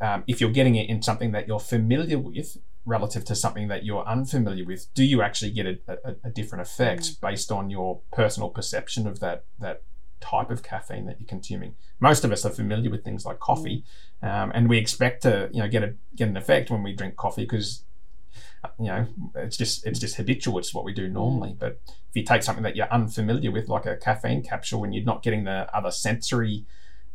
[0.00, 3.84] um, if you're getting it in something that you're familiar with relative to something that
[3.84, 7.20] you're unfamiliar with, do you actually get a, a, a different effect mm.
[7.20, 9.82] based on your personal perception of that that
[10.20, 11.74] type of caffeine that you're consuming?
[12.00, 13.84] Most of us are familiar with things like coffee,
[14.22, 14.32] mm.
[14.32, 17.16] um, and we expect to you know get a get an effect when we drink
[17.16, 17.82] coffee because
[18.78, 20.58] you know it's just it's just habitual.
[20.58, 21.50] It's what we do normally.
[21.50, 21.58] Mm.
[21.58, 21.80] But
[22.10, 25.22] if you take something that you're unfamiliar with, like a caffeine capsule, and you're not
[25.22, 26.66] getting the other sensory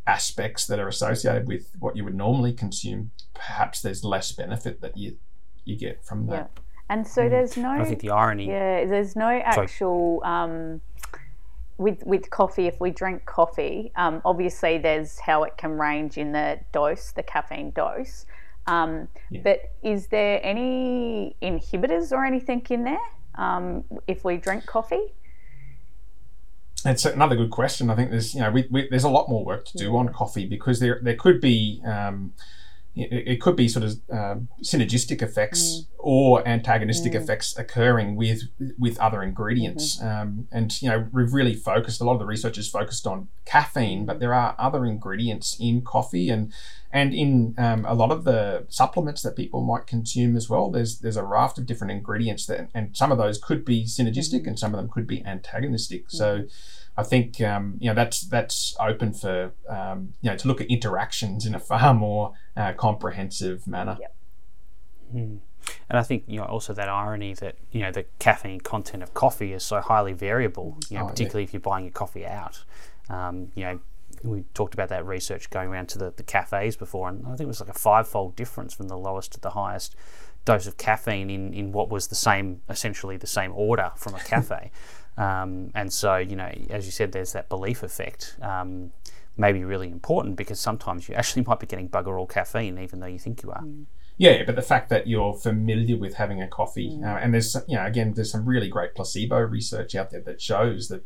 [0.06, 4.96] aspects that are associated with what you would normally consume, perhaps there's less benefit that
[4.96, 5.16] you
[5.64, 6.50] you get from that.
[6.54, 6.62] Yeah.
[6.88, 7.70] And so there's no.
[7.70, 8.48] I think the irony.
[8.48, 10.22] Yeah, there's no actual.
[10.24, 10.80] Um,
[11.78, 16.32] with with coffee, if we drink coffee, um, obviously there's how it can range in
[16.32, 18.26] the dose, the caffeine dose.
[18.66, 19.40] Um, yeah.
[19.42, 22.98] But is there any inhibitors or anything in there
[23.34, 25.14] um, if we drink coffee?
[26.84, 27.90] It's another good question.
[27.90, 29.98] I think there's you know we, we, there's a lot more work to do yeah.
[29.98, 32.32] on coffee because there there could be um,
[32.94, 35.86] it, could be sort of um, synergistic effects mm.
[35.98, 37.22] or antagonistic mm.
[37.22, 38.42] effects occurring with
[38.78, 39.98] with other ingredients.
[39.98, 40.06] Mm-hmm.
[40.06, 42.00] Um, and you know, we've really focused.
[42.00, 45.82] A lot of the research is focused on caffeine, but there are other ingredients in
[45.82, 46.52] coffee and
[46.92, 50.70] and in um, a lot of the supplements that people might consume as well.
[50.70, 54.40] There's there's a raft of different ingredients that, and some of those could be synergistic,
[54.40, 54.48] mm-hmm.
[54.48, 56.08] and some of them could be antagonistic.
[56.08, 56.16] Mm-hmm.
[56.16, 56.44] So
[56.96, 60.66] I think um, you know that's that's open for um, you know to look at
[60.68, 63.96] interactions in a far more uh, comprehensive manner.
[64.00, 64.16] Yep.
[65.14, 65.38] Mm.
[65.88, 69.14] And I think you know also that irony that you know the caffeine content of
[69.14, 70.78] coffee is so highly variable.
[70.90, 71.48] You know, oh, particularly yeah.
[71.48, 72.64] if you're buying your coffee out.
[73.08, 73.80] Um, you know,
[74.22, 77.42] we talked about that research going around to the, the cafes before, and I think
[77.42, 79.96] it was like a five-fold difference from the lowest to the highest
[80.44, 84.20] dose of caffeine in, in what was the same, essentially the same order from a
[84.24, 84.70] cafe.
[85.16, 88.36] Um, and so, you know, as you said, there's that belief effect.
[88.40, 88.92] Um,
[89.36, 93.00] may be really important because sometimes you actually might be getting bugger all caffeine, even
[93.00, 93.62] though you think you are.
[93.62, 93.86] Mm.
[94.18, 97.04] Yeah, but the fact that you're familiar with having a coffee, mm.
[97.04, 100.40] uh, and there's, you know, again, there's some really great placebo research out there that
[100.40, 101.02] shows that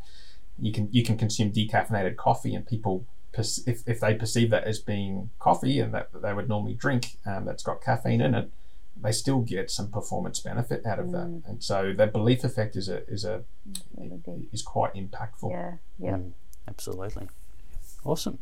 [0.59, 4.79] you can you can consume decaffeinated coffee, and people, if, if they perceive that as
[4.79, 8.51] being coffee and that they would normally drink, um, that's got caffeine in it,
[9.03, 11.13] they still get some performance benefit out of mm.
[11.13, 11.51] that.
[11.51, 13.43] And so that belief effect is a is a
[13.97, 15.51] really is quite impactful.
[15.51, 16.33] Yeah, yeah, mm,
[16.69, 17.29] absolutely.
[18.05, 18.39] Awesome.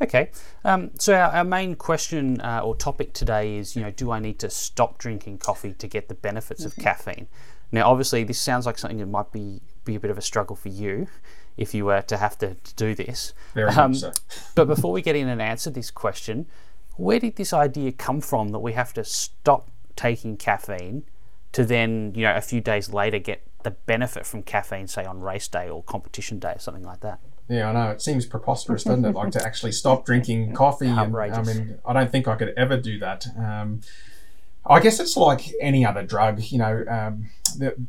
[0.00, 0.30] Okay,
[0.64, 4.18] um, so our, our, main question uh, or topic today is, you know, do I
[4.18, 6.80] need to stop drinking coffee to get the benefits mm-hmm.
[6.80, 7.28] of caffeine?
[7.70, 10.56] Now, obviously, this sounds like something that might be be a bit of a struggle
[10.56, 11.06] for you
[11.56, 13.32] if you were to have to, to do this.
[13.54, 14.12] Very um, so.
[14.54, 16.46] but before we get in and answer this question,
[16.96, 21.04] where did this idea come from that we have to stop taking caffeine
[21.52, 25.20] to then, you know, a few days later get the benefit from caffeine, say on
[25.20, 27.20] race day or competition day or something like that.
[27.48, 27.90] Yeah, I know.
[27.90, 29.14] It seems preposterous, doesn't it?
[29.14, 30.86] Like to actually stop drinking coffee.
[30.86, 33.26] And, I mean, I don't think I could ever do that.
[33.38, 33.82] Um,
[34.66, 36.40] I guess it's like any other drug.
[36.42, 37.28] You know, um,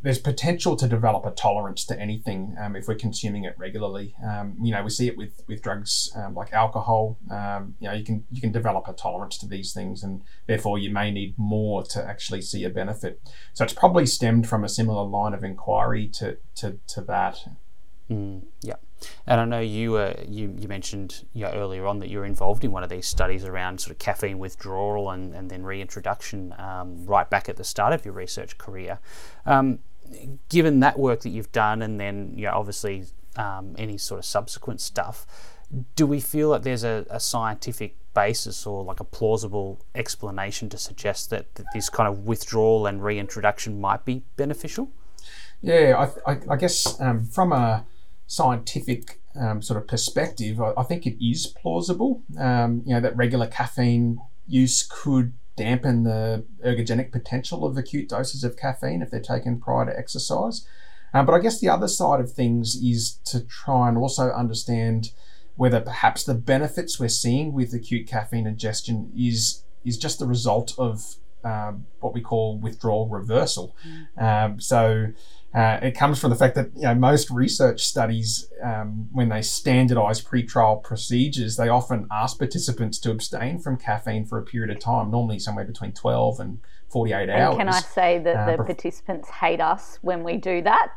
[0.01, 4.13] there's potential to develop a tolerance to anything um, if we're consuming it regularly.
[4.23, 7.17] Um, you know, we see it with with drugs um, like alcohol.
[7.31, 10.77] Um, you know, you can you can develop a tolerance to these things, and therefore
[10.77, 13.21] you may need more to actually see a benefit.
[13.53, 17.39] So it's probably stemmed from a similar line of inquiry to to, to that.
[18.09, 18.75] Mm, yeah.
[19.27, 22.25] And I know you uh, you, you mentioned you know, earlier on that you were
[22.25, 26.53] involved in one of these studies around sort of caffeine withdrawal and, and then reintroduction
[26.57, 28.99] um, right back at the start of your research career.
[29.45, 29.79] Um,
[30.49, 34.25] given that work that you've done, and then you know, obviously um, any sort of
[34.25, 35.25] subsequent stuff,
[35.95, 40.77] do we feel that there's a, a, scientific basis or like a plausible explanation to
[40.77, 44.89] suggest that, that this kind of withdrawal and reintroduction might be beneficial?
[45.61, 47.83] Yeah, I, I, I guess um, from a
[48.27, 52.23] scientific um, sort of perspective, I, I, think it is plausible.
[52.39, 58.43] Um, you know that regular caffeine use could dampen the ergogenic potential of acute doses
[58.43, 60.67] of caffeine if they're taken prior to exercise.
[61.13, 65.11] Um, but I guess the other side of things is to try and also understand
[65.55, 70.73] whether perhaps the benefits we're seeing with acute caffeine ingestion is is just the result
[70.77, 71.15] of
[71.45, 73.75] um, what we call withdrawal reversal.
[73.87, 74.21] Mm.
[74.21, 75.07] Um, so
[75.55, 79.39] uh, it comes from the fact that you know most research studies, um, when they
[79.39, 84.79] standardise pre-trial procedures, they often ask participants to abstain from caffeine for a period of
[84.83, 87.57] time, normally somewhere between 12 and 48 and hours.
[87.57, 90.91] Can I say that uh, the participants hate us when we do that?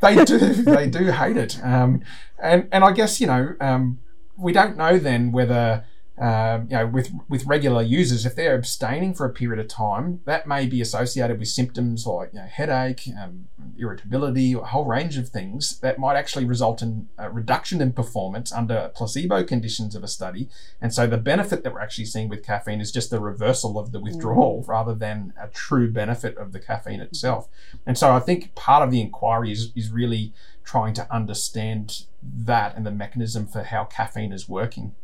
[0.00, 0.38] they do.
[0.38, 2.00] They do hate it, um,
[2.42, 3.98] and and I guess you know um,
[4.38, 5.84] we don't know then whether
[6.18, 10.20] um, you know, with with regular users, if they're abstaining for a period of time,
[10.24, 15.18] that may be associated with symptoms like you know, headache, um, irritability, a whole range
[15.18, 20.02] of things that might actually result in a reduction in performance under placebo conditions of
[20.02, 20.48] a study.
[20.80, 23.92] And so the benefit that we're actually seeing with caffeine is just the reversal of
[23.92, 24.68] the withdrawal mm.
[24.68, 27.46] rather than a true benefit of the caffeine itself.
[27.84, 30.32] And so I think part of the inquiry is, is really
[30.64, 34.94] trying to understand that and the mechanism for how caffeine is working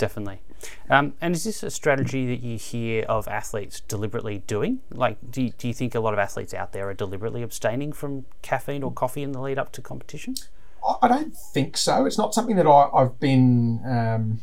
[0.00, 0.40] definitely.
[0.88, 4.80] Um, and is this a strategy that you hear of athletes deliberately doing?
[4.90, 7.92] Like, do you, do you think a lot of athletes out there are deliberately abstaining
[7.92, 10.34] from caffeine or coffee in the lead up to competition?
[11.02, 12.06] I don't think so.
[12.06, 14.40] It's not something that I, have been um,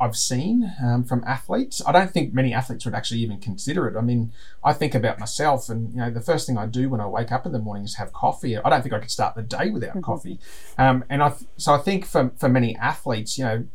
[0.00, 1.82] I've seen um, from athletes.
[1.84, 3.96] I don't think many athletes would actually even consider it.
[3.96, 4.32] I mean,
[4.62, 7.32] I think about myself, and you know, the first thing I do when I wake
[7.32, 8.56] up in the morning is have coffee.
[8.56, 10.02] I don't think I could start the day without mm-hmm.
[10.02, 10.38] coffee.
[10.78, 13.66] Um, and I so I think for for many athletes, you know,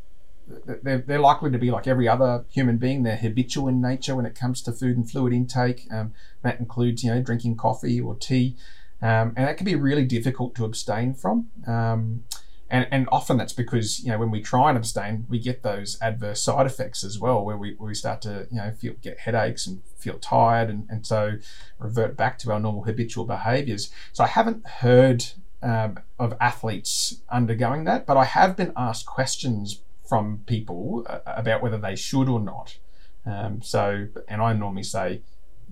[0.47, 3.03] they're, they're likely to be like every other human being.
[3.03, 5.87] They're habitual in nature when it comes to food and fluid intake.
[5.91, 8.55] Um, that includes, you know, drinking coffee or tea,
[9.01, 11.47] um, and that can be really difficult to abstain from.
[11.65, 12.23] Um,
[12.69, 15.97] and, and often that's because you know when we try and abstain, we get those
[16.01, 19.67] adverse side effects as well, where we, we start to you know feel get headaches
[19.67, 21.37] and feel tired, and, and so
[21.79, 23.89] revert back to our normal habitual behaviours.
[24.11, 25.25] So I haven't heard
[25.63, 31.62] um, of athletes undergoing that, but I have been asked questions from people uh, about
[31.62, 32.78] whether they should or not.
[33.26, 35.22] Um, so, and I normally say,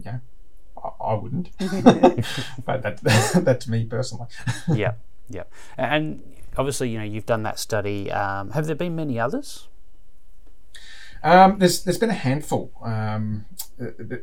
[0.03, 0.19] yeah,
[0.77, 1.49] I, I wouldn't,
[2.65, 2.99] but that,
[3.43, 4.27] that's me personally.
[4.73, 4.93] yeah,
[5.29, 5.43] yeah,
[5.77, 6.21] and
[6.57, 8.11] obviously, you know, you've done that study.
[8.11, 9.67] Um, have there been many others?
[11.23, 12.71] Um, there's there's been a handful.
[12.83, 13.45] Um,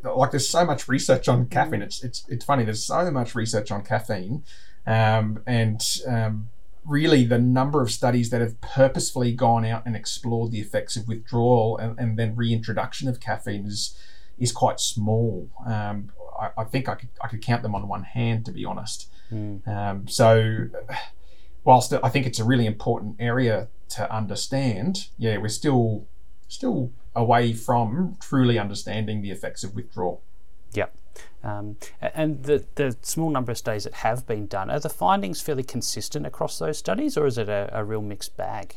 [0.05, 1.83] like there's so much research on caffeine.
[1.83, 2.65] It's it's it's funny.
[2.65, 4.45] There's so much research on caffeine,
[4.87, 6.51] um, and um,
[6.85, 11.07] really the number of studies that have purposefully gone out and explored the effects of
[11.07, 13.97] withdrawal and, and then reintroduction of caffeine is
[14.39, 15.49] is quite small.
[15.67, 16.11] Um,
[16.41, 19.09] I, I, think I could I could count them on one hand, to be honest.
[19.31, 19.67] Mm.
[19.69, 20.69] Um, so,
[21.65, 26.07] whilst I think it's a really important area to understand, yeah, we're still
[26.49, 30.23] still away from truly understanding the effects of withdrawal.
[30.75, 30.95] Yep.
[31.45, 35.41] Um, and the, the small number of studies that have been done, are the findings
[35.41, 38.77] fairly consistent across those studies, or is it a, a real mixed bag?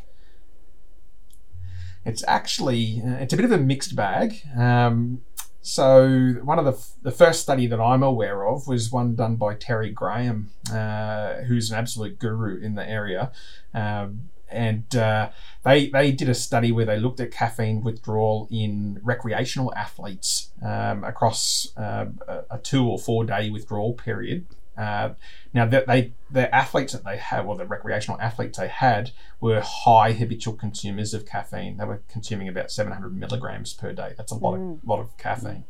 [2.04, 4.42] It's actually uh, it's a bit of a mixed bag.
[4.58, 5.22] Um,
[5.62, 9.36] so one of the, f- the first study that I'm aware of was one done
[9.36, 13.32] by Terry Graham, uh, who's an absolute guru in the area.
[13.74, 15.30] Um, and uh,
[15.64, 21.04] they they did a study where they looked at caffeine withdrawal in recreational athletes um,
[21.04, 22.06] across uh,
[22.50, 24.46] a two or four day withdrawal period.
[24.78, 25.14] Uh,
[25.54, 29.62] now that they the athletes that they had, well, the recreational athletes they had were
[29.62, 31.78] high habitual consumers of caffeine.
[31.78, 34.14] They were consuming about 700 milligrams per day.
[34.18, 34.74] That's a lot mm.
[34.74, 35.66] of lot of caffeine.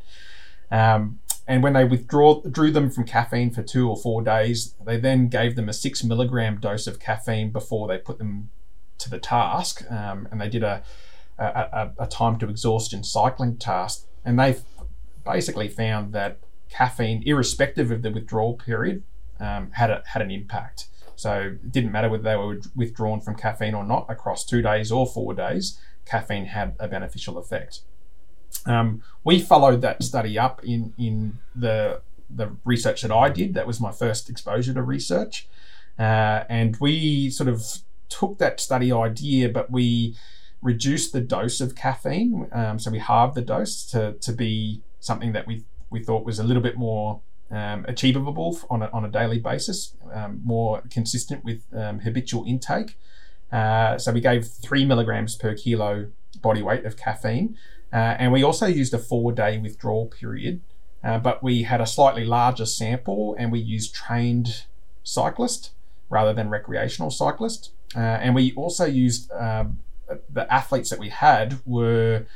[0.70, 4.98] Um, and when they withdraw drew them from caffeine for two or four days, they
[4.98, 8.50] then gave them a six milligram dose of caffeine before they put them
[8.98, 10.82] to the task, um, and they did a,
[11.38, 14.56] a, a, time to exhaustion cycling task, and they
[15.24, 16.38] basically found that
[16.70, 19.02] caffeine, irrespective of the withdrawal period,
[19.38, 20.88] um, had a, had an impact.
[21.14, 24.92] So it didn't matter whether they were withdrawn from caffeine or not across two days
[24.92, 27.80] or four days, caffeine had a beneficial effect.
[28.66, 33.54] Um, we followed that study up in in the the research that I did.
[33.54, 35.48] That was my first exposure to research,
[35.98, 37.62] uh, and we sort of
[38.18, 40.16] took that study idea, but we
[40.62, 42.48] reduced the dose of caffeine.
[42.52, 46.38] Um, so we halved the dose to, to be something that we, we thought was
[46.38, 51.44] a little bit more um, achievable on a, on a daily basis, um, more consistent
[51.44, 52.98] with um, habitual intake.
[53.52, 56.10] Uh, so we gave three milligrams per kilo
[56.42, 57.56] body weight of caffeine.
[57.92, 60.60] Uh, and we also used a four day withdrawal period,
[61.04, 64.64] uh, but we had a slightly larger sample and we used trained
[65.04, 65.70] cyclists
[66.08, 67.70] rather than recreational cyclists.
[67.96, 69.78] Uh, and we also used um,
[70.32, 72.26] the athletes that we had were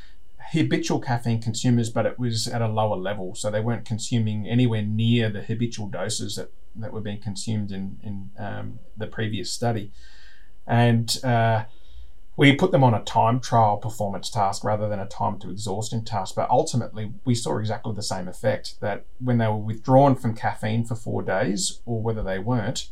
[0.53, 3.35] habitual caffeine consumers, but it was at a lower level.
[3.35, 7.99] So they weren't consuming anywhere near the habitual doses that, that were being consumed in,
[8.03, 9.93] in um, the previous study.
[10.67, 11.65] And uh,
[12.37, 16.05] we put them on a time trial performance task rather than a time to exhaustion
[16.05, 16.35] task.
[16.35, 20.85] But ultimately, we saw exactly the same effect that when they were withdrawn from caffeine
[20.85, 22.89] for four days, or whether they weren't,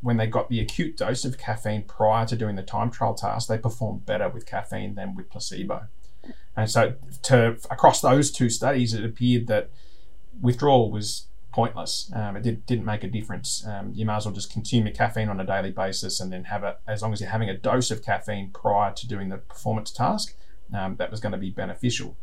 [0.00, 3.48] when they got the acute dose of caffeine prior to doing the time trial task,
[3.48, 5.88] they performed better with caffeine than with placebo.
[6.56, 9.70] And so, to across those two studies, it appeared that
[10.40, 12.10] withdrawal was pointless.
[12.14, 13.66] Um, it did, didn't make a difference.
[13.66, 16.44] Um, you might as well just consume your caffeine on a daily basis and then
[16.44, 19.38] have it, as long as you're having a dose of caffeine prior to doing the
[19.38, 20.36] performance task,
[20.72, 22.16] um, that was going to be beneficial.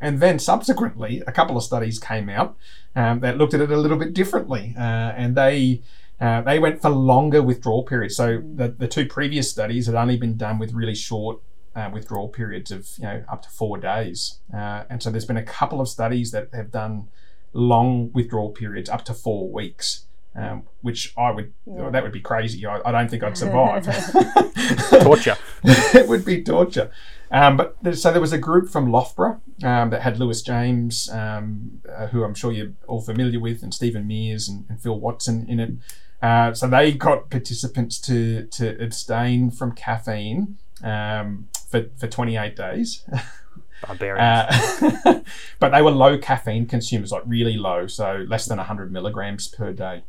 [0.00, 2.56] And then subsequently, a couple of studies came out
[2.96, 4.74] um, that looked at it a little bit differently.
[4.76, 5.82] Uh, and they
[6.24, 8.16] uh, they went for longer withdrawal periods.
[8.16, 11.40] So the, the two previous studies had only been done with really short
[11.76, 14.38] uh, withdrawal periods of you know up to four days.
[14.52, 17.08] Uh, and so there's been a couple of studies that have done
[17.52, 20.06] long withdrawal periods up to four weeks.
[20.36, 21.90] Um, which I would yeah.
[21.90, 22.66] that would be crazy.
[22.66, 23.84] I, I don't think I'd survive.
[25.02, 25.36] torture.
[25.62, 26.90] it would be torture.
[27.30, 31.08] Um, but there, so there was a group from Loughborough um, that had Lewis James,
[31.10, 34.98] um, uh, who I'm sure you're all familiar with, and Stephen Mears and, and Phil
[34.98, 35.70] Watson in it.
[36.24, 43.04] Uh, so they got participants to to abstain from caffeine um, for for 28 days.
[43.86, 44.22] Barbarians.
[45.04, 45.20] Uh,
[45.58, 49.74] but they were low caffeine consumers, like really low, so less than 100 milligrams per
[49.74, 50.04] day.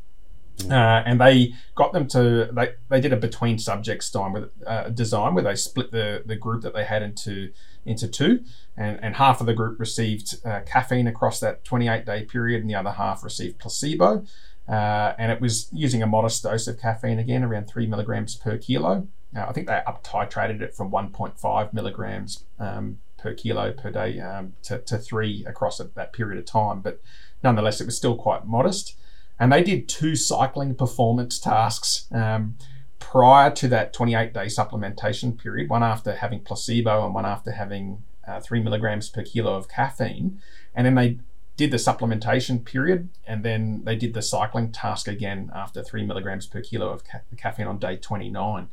[0.69, 4.87] Uh, and they got them to they, they did a between subjects time with uh,
[4.87, 7.51] design where they split the, the group that they had into
[7.85, 8.41] into two
[8.77, 12.69] and, and half of the group received uh, caffeine across that 28 day period and
[12.69, 14.23] the other half received placebo
[14.67, 18.57] uh, and it was using a modest dose of caffeine again around three milligrams per
[18.57, 19.07] kilo.
[19.35, 24.53] I think they up titrated it from 1.5 milligrams um, per kilo per day um,
[24.63, 26.81] to, to three across a, that period of time.
[26.81, 27.01] But
[27.43, 28.95] nonetheless it was still quite modest.
[29.39, 32.55] And they did two cycling performance tasks um,
[32.99, 38.03] prior to that 28 day supplementation period, one after having placebo and one after having
[38.25, 40.39] uh, three milligrams per kilo of caffeine.
[40.73, 41.19] And then they
[41.57, 46.47] did the supplementation period and then they did the cycling task again after three milligrams
[46.47, 48.67] per kilo of ca- caffeine on day 29.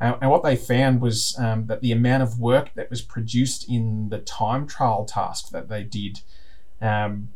[0.00, 3.68] Uh, and what they found was um, that the amount of work that was produced
[3.68, 6.20] in the time trial task that they did
[6.80, 7.28] um,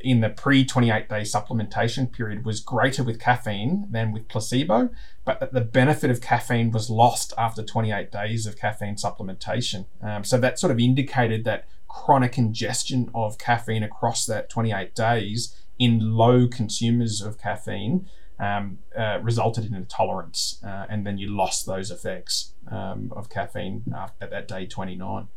[0.00, 4.90] in the pre 28 day supplementation period was greater with caffeine than with placebo,
[5.24, 9.86] but that the benefit of caffeine was lost after 28 days of caffeine supplementation.
[10.02, 15.54] Um, so that sort of indicated that chronic ingestion of caffeine across that 28 days
[15.78, 18.08] in low consumers of caffeine
[18.40, 23.82] um, uh, resulted in intolerance, uh, and then you lost those effects um, of caffeine
[24.20, 25.28] at that day 29.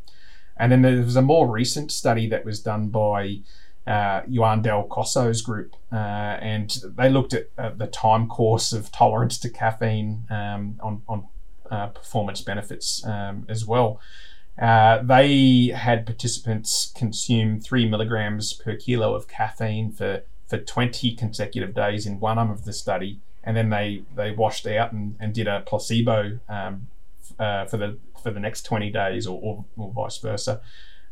[0.58, 3.40] And then there was a more recent study that was done by
[3.88, 8.92] uh, Juan Del Coso's group, uh, and they looked at uh, the time course of
[8.92, 11.28] tolerance to caffeine um, on, on
[11.72, 14.00] uh, performance benefits um, as well.
[14.60, 21.74] Uh, they had participants consume three milligrams per kilo of caffeine for, for 20 consecutive
[21.74, 25.34] days in one arm of the study, and then they, they washed out and, and
[25.34, 26.88] did a placebo um,
[27.40, 30.62] uh, for the for the next 20 days, or, or, or vice versa.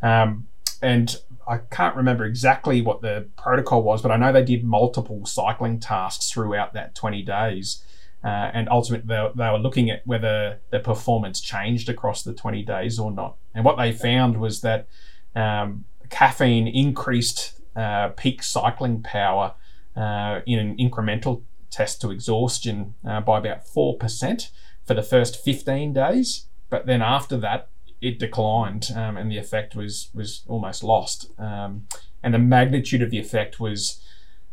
[0.02, 0.48] Um,
[0.82, 1.18] and
[1.48, 5.80] I can't remember exactly what the protocol was, but I know they did multiple cycling
[5.80, 7.84] tasks throughout that 20 days.
[8.24, 12.64] Uh, and ultimately, they, they, were looking at whether the performance changed across the 20
[12.64, 13.38] days or not.
[13.56, 14.88] And what they found was that
[15.36, 19.54] um, caffeine increased uh, peak cycling power
[19.96, 24.50] uh, in an incremental test to exhaustion uh, by about 4%
[24.86, 26.46] for the first 15 days.
[26.70, 27.70] But then after that,
[28.02, 31.32] it declined um, and the effect was was almost lost.
[31.38, 31.88] Um,
[32.24, 34.02] and the magnitude of the effect was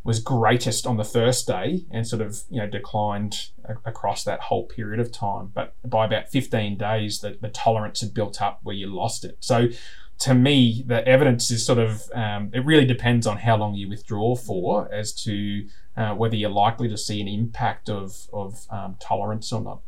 [0.07, 4.41] was greatest on the first day and sort of you know declined a- across that
[4.41, 5.51] whole period of time.
[5.53, 9.37] But by about 15 days, the, the tolerance had built up where you lost it.
[9.41, 9.69] So
[10.21, 13.89] to me, the evidence is sort of um, it really depends on how long you
[13.89, 18.97] withdraw for as to uh, whether you're likely to see an impact of of um,
[19.01, 19.81] tolerance or not.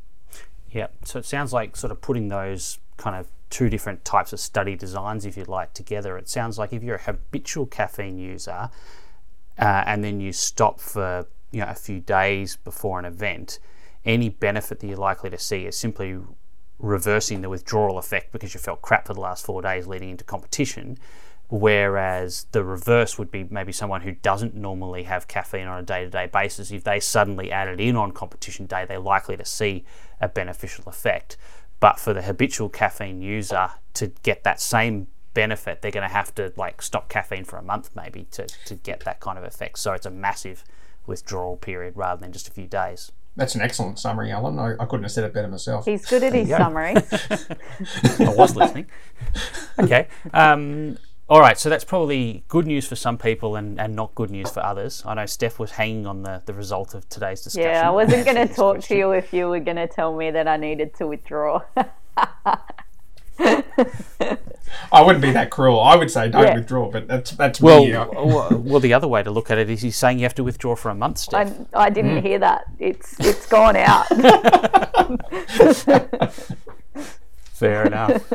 [0.71, 4.41] Yeah, so it sounds like sort of putting those kind of two different types of
[4.41, 6.19] study designs, if you like, together.
[6.19, 8.69] It sounds like if you're a habitual caffeine user
[9.59, 13.59] uh, and then you stop for you know a few days before an event,
[14.05, 16.19] any benefit that you're likely to see is simply
[16.79, 20.25] reversing the withdrawal effect because you felt crap for the last four days leading into
[20.25, 20.99] competition.
[21.51, 26.05] Whereas the reverse would be maybe someone who doesn't normally have caffeine on a day
[26.05, 26.71] to day basis.
[26.71, 29.85] If they suddenly add it in on competition day, they're likely to see
[30.21, 31.39] a beneficial effect.
[31.81, 36.35] But for the habitual caffeine user to get that same benefit, they're going to have
[36.37, 39.79] to like stop caffeine for a month maybe to, to get that kind of effect.
[39.79, 40.65] So it's a massive
[41.07, 43.13] withdrawal period rather than just a few days.
[43.37, 44.59] That's an excellent summary, Alan.
[44.59, 45.85] I, I couldn't have said it better myself.
[45.85, 46.95] He's good at his summary.
[46.97, 48.87] I was listening.
[49.79, 50.09] Okay.
[50.35, 50.99] Um,
[51.29, 54.51] all right, so that's probably good news for some people and, and not good news
[54.51, 55.03] for others.
[55.05, 57.71] I know Steph was hanging on the, the result of today's discussion.
[57.71, 60.31] Yeah, I wasn't going to talk to you if you were going to tell me
[60.31, 61.61] that I needed to withdraw.
[64.93, 65.81] I wouldn't be that cruel.
[65.81, 66.55] I would say don't yeah.
[66.55, 67.93] withdraw, but that's that's well, me.
[67.93, 70.45] well, well, the other way to look at it is he's saying you have to
[70.45, 71.19] withdraw for a month.
[71.19, 71.53] Steph.
[71.75, 72.23] I, I didn't mm.
[72.23, 72.65] hear that.
[72.79, 74.07] It's it's gone out.
[77.53, 78.33] Fair enough.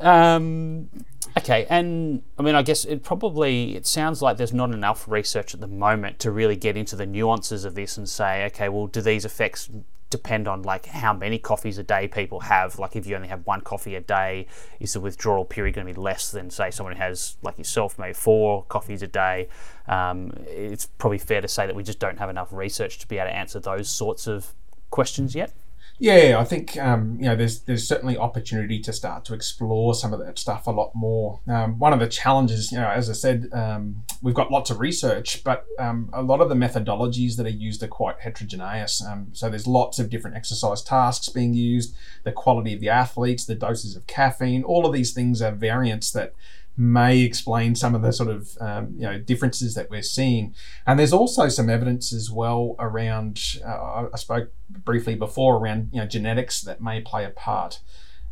[0.00, 0.88] Um,
[1.36, 5.54] Okay, and I mean, I guess it probably it sounds like there's not enough research
[5.54, 8.86] at the moment to really get into the nuances of this and say, okay, well,
[8.86, 9.70] do these effects
[10.12, 12.78] depend on like how many coffees a day people have?
[12.78, 14.46] Like, if you only have one coffee a day,
[14.78, 17.98] is the withdrawal period going to be less than say someone who has like yourself,
[17.98, 19.48] maybe four coffees a day?
[19.88, 23.18] Um, it's probably fair to say that we just don't have enough research to be
[23.18, 24.54] able to answer those sorts of
[24.90, 25.52] questions yet.
[25.98, 30.12] Yeah, I think um, you know there's there's certainly opportunity to start to explore some
[30.12, 31.40] of that stuff a lot more.
[31.46, 34.80] Um, one of the challenges, you know, as I said, um, we've got lots of
[34.80, 39.04] research, but um, a lot of the methodologies that are used are quite heterogeneous.
[39.04, 43.44] Um, so there's lots of different exercise tasks being used, the quality of the athletes,
[43.44, 46.34] the doses of caffeine, all of these things are variants that
[46.76, 50.54] may explain some of the sort of um, you know differences that we're seeing.
[50.86, 53.40] And there's also some evidence as well around.
[53.64, 57.80] Uh, I spoke briefly before around you know genetics that may play a part.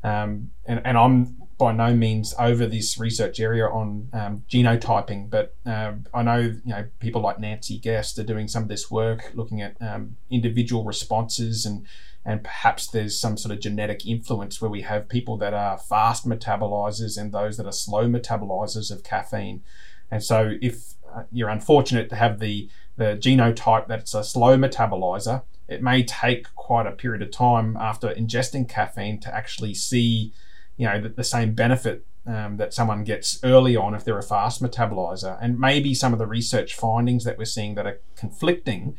[0.03, 5.55] Um, and, and I'm by no means over this research area on um, genotyping, but
[5.67, 9.31] uh, I know you know people like Nancy Guest are doing some of this work,
[9.35, 11.87] looking at um, individual responses and
[12.25, 16.29] and perhaps there's some sort of genetic influence where we have people that are fast
[16.29, 19.63] metabolizers and those that are slow metabolizers of caffeine.
[20.11, 25.43] And so, if uh, you're unfortunate to have the the genotype that's a slow metabolizer,
[25.69, 30.35] it may take quite a period of time after ingesting caffeine to actually see,
[30.77, 34.23] you know, the, the same benefit um, that someone gets early on if they're a
[34.23, 35.39] fast metabolizer.
[35.41, 38.97] And maybe some of the research findings that we're seeing that are conflicting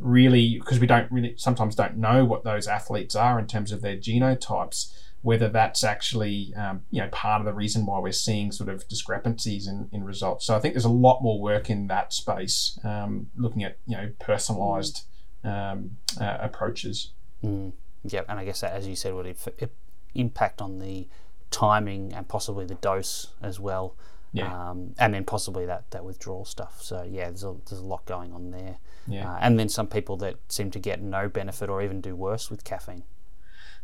[0.00, 3.82] really because we don't really sometimes don't know what those athletes are in terms of
[3.82, 4.92] their genotypes
[5.22, 8.86] whether that's actually um, you know part of the reason why we're seeing sort of
[8.88, 10.46] discrepancies in, in results.
[10.46, 13.96] So i think there's a lot more work in that space um, looking at you
[13.96, 15.04] know personalized
[15.44, 17.12] um, uh, approaches.
[17.44, 17.72] Mm.
[18.02, 19.70] yeah and i guess that as you said would if, if
[20.12, 21.06] impact on the
[21.52, 23.94] timing and possibly the dose as well
[24.32, 24.70] yeah.
[24.70, 26.82] Um, and then possibly that, that withdrawal stuff.
[26.82, 28.78] So yeah, there's a, there's a lot going on there.
[29.06, 29.32] Yeah.
[29.32, 32.50] Uh, and then some people that seem to get no benefit or even do worse
[32.50, 33.04] with caffeine.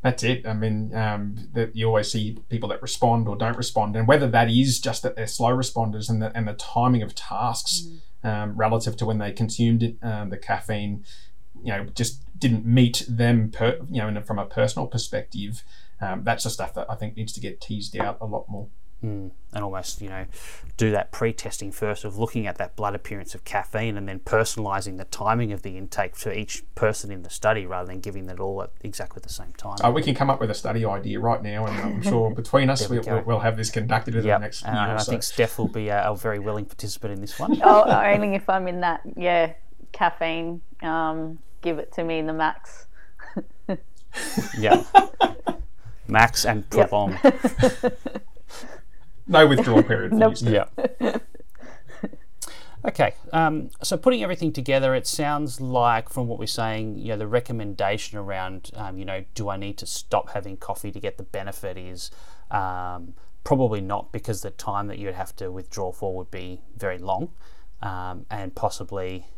[0.02, 0.46] That's it.
[0.46, 4.28] I mean, um, that you always see people that respond or don't respond, and whether
[4.28, 7.88] that is just that they're slow responders and the and the timing of tasks
[8.22, 8.28] mm.
[8.28, 11.06] um, relative to when they consumed it, um, the caffeine,
[11.62, 13.50] you know, just didn't meet them.
[13.50, 15.64] Per, you know, from a personal perspective,
[16.02, 18.68] um, that's the stuff that I think needs to get teased out a lot more.
[19.04, 20.24] Mm, and almost, you know,
[20.78, 24.96] do that pre-testing first of looking at that blood appearance of caffeine and then personalising
[24.96, 28.40] the timing of the intake to each person in the study rather than giving it
[28.40, 29.76] all at exactly the same time.
[29.84, 32.70] Oh, we can come up with a study idea right now, and I'm sure between
[32.70, 34.40] us we, will we'll have this conducted in yep.
[34.40, 34.82] the next and, year.
[34.84, 35.10] And I so.
[35.10, 37.60] think Steph will be a, a, very willing participant in this one.
[37.64, 39.52] oh, only if I'm in that, yeah,
[39.92, 40.62] caffeine.
[40.82, 42.86] Um, give it to me in the max.
[44.58, 44.82] yeah.
[46.08, 47.18] Max and prolong.
[47.22, 48.02] Yep.
[49.26, 50.12] No withdrawal period.
[50.12, 50.34] nope.
[50.40, 50.66] Yeah.
[52.86, 57.16] Okay, um, so putting everything together, it sounds like from what we're saying, you know,
[57.16, 61.16] the recommendation around, um, you know, do I need to stop having coffee to get
[61.16, 62.10] the benefit is
[62.50, 66.98] um, probably not because the time that you'd have to withdraw for would be very
[66.98, 67.30] long,
[67.80, 69.28] um, and possibly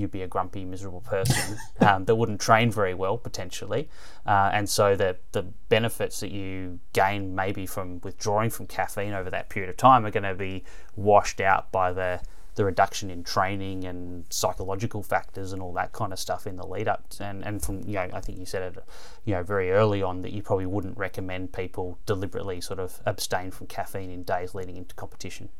[0.00, 3.88] you'd be a grumpy, miserable person um, that wouldn't train very well potentially,
[4.26, 9.30] uh, and so the the benefits that you gain maybe from withdrawing from caffeine over
[9.30, 10.64] that period of time are going to be
[10.96, 12.20] washed out by the
[12.56, 16.66] the reduction in training and psychological factors and all that kind of stuff in the
[16.66, 17.04] lead up.
[17.20, 18.84] And and from you know I think you said it
[19.24, 23.50] you know very early on that you probably wouldn't recommend people deliberately sort of abstain
[23.50, 25.50] from caffeine in days leading into competition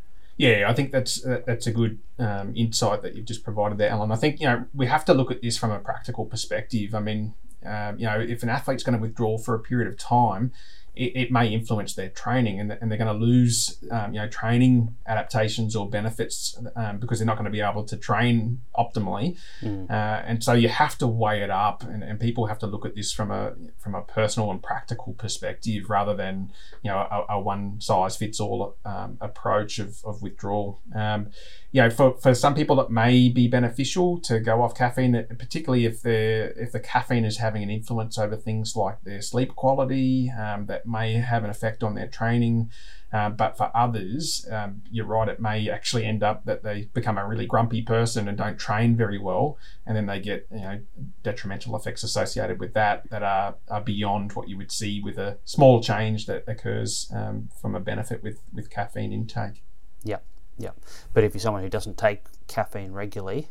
[0.40, 3.90] yeah, I think that's uh, that's a good um, insight that you've just provided there,
[3.90, 4.10] Alan.
[4.10, 6.94] I think you know we have to look at this from a practical perspective.
[6.94, 9.98] I mean, um, you know, if an athlete's going to withdraw for a period of
[9.98, 10.52] time,
[10.94, 14.28] it, it may influence their training and, and they're going to lose um, you know
[14.28, 19.36] training adaptations or benefits um, because they're not going to be able to train optimally
[19.62, 19.88] mm.
[19.90, 22.84] uh, and so you have to weigh it up and, and people have to look
[22.84, 26.50] at this from a from a personal and practical perspective rather than
[26.82, 31.30] you know a, a one size fits all um, approach of, of withdrawal um,
[31.72, 35.84] you know, for, for some people, it may be beneficial to go off caffeine, particularly
[35.84, 40.30] if the if the caffeine is having an influence over things like their sleep quality.
[40.30, 42.70] Um, that may have an effect on their training.
[43.12, 47.18] Uh, but for others, um, you're right, it may actually end up that they become
[47.18, 50.80] a really grumpy person and don't train very well, and then they get you know
[51.24, 55.36] detrimental effects associated with that that are, are beyond what you would see with a
[55.44, 59.62] small change that occurs um, from a benefit with with caffeine intake.
[60.04, 60.22] Yep.
[60.56, 60.70] Yeah,
[61.14, 63.48] but if you're someone who doesn't take caffeine regularly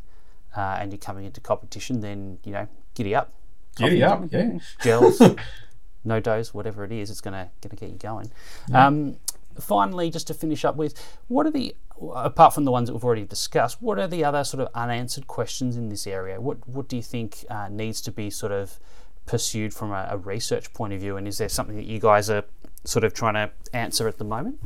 [0.56, 3.34] uh, and you're coming into competition, then you know, giddy up.
[3.76, 4.60] Giddy up, yeah.
[4.82, 5.22] Gels,
[6.06, 8.32] NoDoz, whatever it is, it's gonna gonna get you going.
[8.70, 8.88] Yeah.
[8.88, 9.18] Um,
[9.60, 10.94] finally, just to finish up with,
[11.28, 11.76] what are the
[12.16, 15.28] apart from the ones that we've already discussed, what are the other sort of unanswered
[15.28, 16.40] questions in this area?
[16.40, 18.80] What what do you think uh, needs to be sort of
[19.26, 21.18] pursued from a, a, research point of view?
[21.18, 22.44] And is there something that you guys are
[22.84, 24.60] sort of trying to answer at the moment?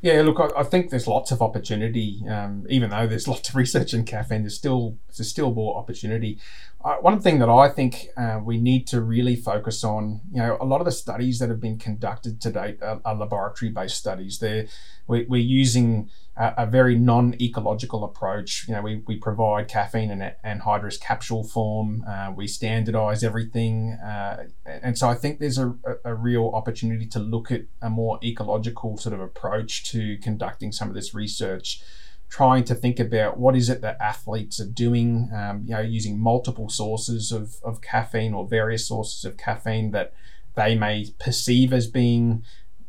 [0.00, 2.22] Yeah, look, I, I think there's lots of opportunity.
[2.28, 6.38] Um, even though there's lots of research in caffeine, there's still there's still more opportunity.
[6.80, 10.64] One thing that I think uh, we need to really focus on, you know, a
[10.64, 14.38] lot of the studies that have been conducted to date are, are laboratory-based studies.
[14.38, 14.66] They're
[15.08, 18.66] we, we're using a, a very non-ecological approach.
[18.68, 22.04] You know, we, we provide caffeine in anhydrous capsule form.
[22.08, 25.74] Uh, we standardize everything, uh, and so I think there's a,
[26.04, 30.88] a real opportunity to look at a more ecological sort of approach to conducting some
[30.88, 31.82] of this research
[32.28, 36.18] trying to think about what is it that athletes are doing, um, you know, using
[36.18, 40.12] multiple sources of, of caffeine or various sources of caffeine that
[40.54, 42.44] they may perceive as being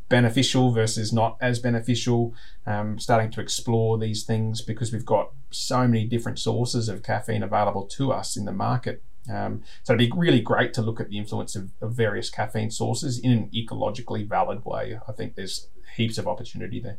[0.08, 2.34] beneficial versus not as beneficial.
[2.66, 7.42] Um, starting to explore these things because we've got so many different sources of caffeine
[7.42, 9.02] available to us in the market.
[9.32, 12.70] Um, so it'd be really great to look at the influence of, of various caffeine
[12.70, 14.98] sources in an ecologically valid way.
[15.08, 16.98] I think there's heaps of opportunity there.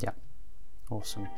[0.00, 0.12] Yeah,
[0.90, 1.28] awesome.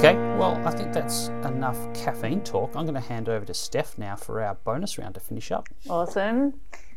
[0.00, 2.74] Okay, well, I think that's enough caffeine talk.
[2.74, 5.68] I'm going to hand over to Steph now for our bonus round to finish up.
[5.90, 6.54] Awesome.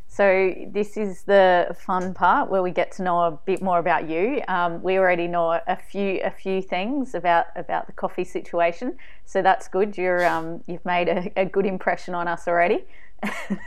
[0.07, 4.07] So this is the fun part where we get to know a bit more about
[4.07, 4.41] you.
[4.47, 9.41] Um, we already know a few a few things about about the coffee situation, so
[9.41, 9.97] that's good.
[9.97, 12.85] You're um, you've made a, a good impression on us already.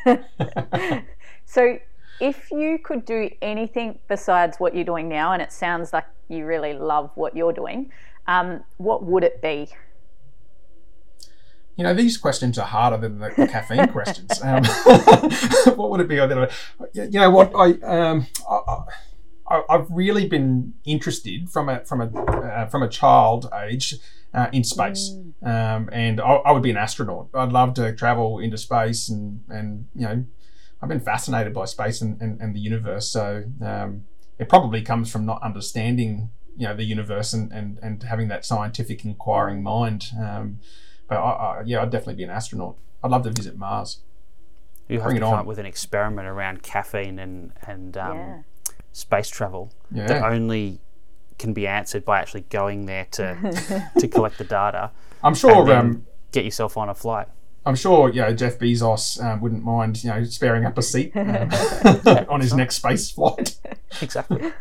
[1.44, 1.78] so
[2.20, 6.46] if you could do anything besides what you're doing now, and it sounds like you
[6.46, 7.90] really love what you're doing,
[8.26, 9.68] um, what would it be?
[11.76, 14.40] You know, these questions are harder than the, caffeine questions.
[14.42, 14.64] Um,
[15.76, 16.14] what would it be?
[16.14, 17.52] You know what?
[17.54, 18.26] I, um,
[19.48, 23.96] I, have really been interested from a from a uh, from a child age
[24.34, 25.46] uh, in space, mm.
[25.46, 27.28] um, and I, I, would be an astronaut.
[27.34, 30.24] I'd love to travel into space, and and you know,
[30.82, 33.08] I've been fascinated by space and, and, and the universe.
[33.08, 34.04] So um,
[34.38, 38.44] it probably comes from not understanding you know the universe and and, and having that
[38.44, 40.06] scientific inquiring mind.
[40.18, 40.60] Um,
[41.08, 42.76] but I, I, yeah, I'd definitely be an astronaut.
[43.02, 44.00] I'd love to visit Mars.
[44.88, 45.40] You have Bring to come on.
[45.40, 48.42] up with an experiment around caffeine and and um, yeah.
[48.92, 50.06] space travel yeah.
[50.06, 50.80] that only
[51.38, 54.90] can be answered by actually going there to to collect the data.
[55.22, 55.70] I'm sure.
[55.72, 57.28] Um, get yourself on a flight.
[57.66, 61.14] I'm sure you know Jeff Bezos um, wouldn't mind you know sparing up a seat
[61.16, 61.50] um,
[62.28, 63.56] on his next space flight.
[64.00, 64.52] Exactly.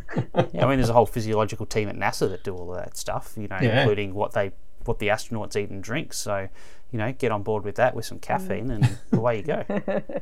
[0.53, 2.97] Yeah, I mean, there's a whole physiological team at NASA that do all of that
[2.97, 3.33] stuff.
[3.37, 3.81] You know, yeah.
[3.81, 4.51] including what they
[4.85, 6.13] what the astronauts eat and drink.
[6.13, 6.49] So,
[6.91, 9.63] you know, get on board with that with some caffeine, and away you go.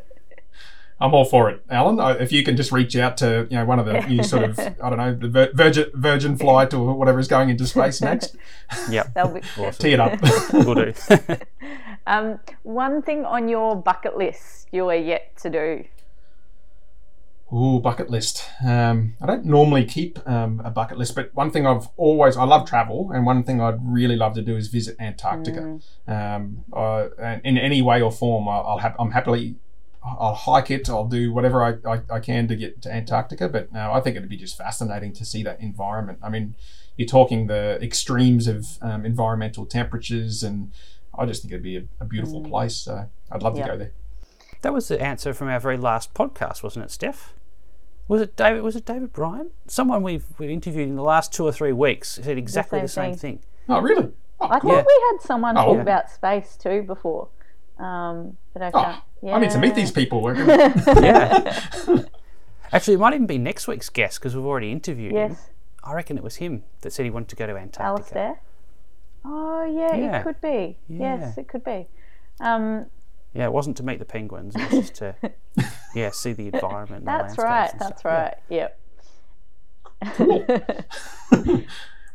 [0.99, 1.99] I'm all for it, Alan.
[2.21, 4.59] If you can just reach out to you know one of the you sort of
[4.59, 8.35] I don't know the Virgin Virgin flight or whatever is going into space next.
[8.89, 9.73] Yep, that'll be awesome.
[9.73, 10.19] Tee it up.
[10.53, 10.93] we'll do.
[12.07, 15.85] um, one thing on your bucket list you are yet to do.
[17.53, 18.49] Ooh, bucket list.
[18.65, 22.45] Um, I don't normally keep um, a bucket list, but one thing I've always I
[22.45, 25.79] love travel, and one thing I'd really love to do is visit Antarctica.
[26.07, 26.35] Mm.
[26.35, 27.09] Um, uh,
[27.43, 29.55] in any way or form, I'll, I'll have I'm happily
[30.03, 30.89] I'll hike it.
[30.89, 33.47] I'll do whatever I, I, I can to get to Antarctica.
[33.47, 36.19] But no, I think it'd be just fascinating to see that environment.
[36.23, 36.55] I mean,
[36.97, 40.71] you're talking the extremes of um, environmental temperatures, and
[41.17, 42.49] I just think it'd be a, a beautiful mm.
[42.49, 42.75] place.
[42.75, 43.65] So I'd love yep.
[43.65, 43.91] to go there.
[44.61, 47.33] That was the answer from our very last podcast, wasn't it, Steph?
[48.07, 48.63] Was it David?
[48.63, 49.51] Was it David Bryant?
[49.67, 53.13] Someone we've, we've interviewed in the last two or three weeks said exactly the same,
[53.13, 53.37] the same thing.
[53.39, 53.75] thing.
[53.75, 54.11] Oh, really?
[54.39, 54.83] Oh, I thought yeah.
[54.85, 55.81] we had someone oh, talk yeah.
[55.81, 57.29] about space too before.
[57.79, 58.97] Um, but I can't.
[58.97, 59.35] Oh, yeah.
[59.35, 60.33] I need to meet these people.
[60.37, 61.61] yeah.
[62.73, 65.31] Actually, it might even be next week's guest because we've already interviewed yes.
[65.31, 65.37] him.
[65.83, 67.83] I reckon it was him that said he wanted to go to Antarctica.
[67.83, 68.41] Alistair?
[69.25, 70.19] Oh, yeah, yeah.
[70.19, 70.77] it could be.
[70.87, 71.17] Yeah.
[71.17, 71.87] Yes, it could be.
[72.39, 72.85] Um,
[73.33, 74.55] yeah, it wasn't to meet the penguins.
[74.55, 75.15] It was just to,
[75.95, 77.05] yeah, see the environment.
[77.05, 77.71] that's the right.
[77.79, 78.05] That's stuff.
[78.05, 78.35] right.
[78.49, 78.67] Yeah.
[80.19, 80.89] Yep.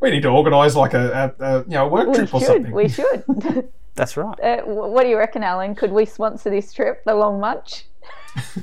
[0.00, 2.34] we need to organise like a, a, a, you know a work we trip should,
[2.34, 2.72] or something.
[2.72, 3.24] We should.
[3.94, 4.38] That's right.
[4.40, 5.74] Uh, what do you reckon, Alan?
[5.74, 7.86] Could we sponsor this trip, the Long Munch?
[8.54, 8.62] we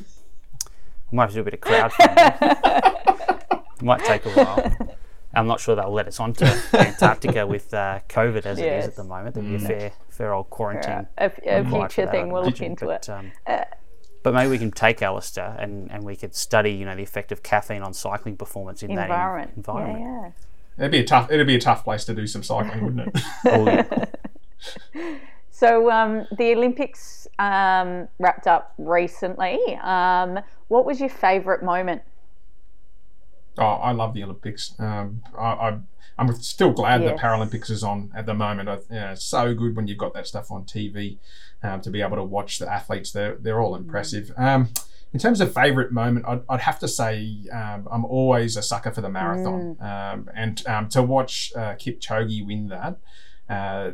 [1.11, 3.63] might have to do a bit of crowdfunding.
[3.81, 4.97] might take a while.
[5.35, 8.59] I'm not sure they'll let us onto Antarctica with uh, COVID as yes.
[8.59, 9.35] it is at the moment.
[9.35, 9.67] There'll be a mm.
[9.67, 11.07] fair, fair old quarantine.
[11.17, 13.11] A, a future thing, we'll look into but, it.
[13.11, 13.65] Um, uh,
[14.23, 17.31] but maybe we can take Alistair and, and we could study, you know, the effect
[17.31, 19.51] of caffeine on cycling performance in environment.
[19.51, 19.99] that environment.
[19.99, 20.31] Yeah, yeah.
[20.77, 21.31] It'd be a tough.
[21.31, 23.23] It'd be a tough place to do some cycling, wouldn't it?
[23.45, 23.65] oh,
[24.95, 25.17] yeah.
[25.51, 29.59] So um, the Olympics um, wrapped up recently.
[29.81, 32.01] Um, what was your favourite moment?
[33.57, 34.73] Oh, I love the Olympics.
[34.79, 35.77] Um, I,
[36.17, 38.69] am still glad that Paralympics is on at the moment.
[38.69, 41.17] I, you know, it's so good when you've got that stuff on TV
[41.63, 43.11] um, to be able to watch the athletes.
[43.11, 44.31] They're they're all impressive.
[44.37, 44.41] Mm.
[44.41, 44.69] Um,
[45.13, 48.91] in terms of favourite moment, I'd, I'd, have to say um, I'm always a sucker
[48.91, 49.77] for the marathon.
[49.79, 50.13] Mm.
[50.13, 52.97] Um, and um, to watch uh, Kipchoge win that,
[53.49, 53.91] uh,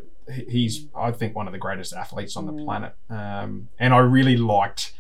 [0.50, 2.66] he's, I think, one of the greatest athletes on the mm.
[2.66, 2.96] planet.
[3.10, 4.94] Um, and I really liked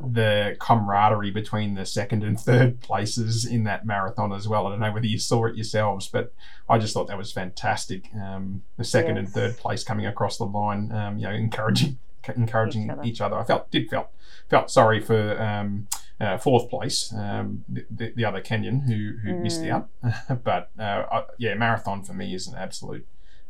[0.00, 4.66] the camaraderie between the second and third places in that marathon as well.
[4.66, 6.32] I don't know whether you saw it yourselves, but
[6.68, 8.10] I just thought that was fantastic.
[8.14, 9.26] Um, the second yes.
[9.26, 11.98] and third place coming across the line, um, you know, encouraging
[12.34, 13.02] encouraging each other.
[13.04, 13.38] Each other.
[13.38, 14.08] I felt did felt
[14.48, 15.88] felt sorry for um,
[16.20, 19.42] uh, fourth place, um, the, the, other Kenyan who who mm.
[19.42, 19.88] missed out.
[20.44, 23.06] but uh, I, yeah, marathon for me is an absolute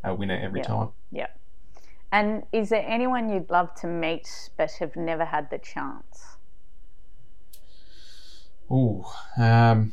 [0.07, 0.69] uh, winner every yep.
[0.69, 0.89] time.
[1.11, 1.29] Yeah.
[2.13, 6.36] And is there anyone you'd love to meet but have never had the chance?
[8.71, 9.93] Oh, um,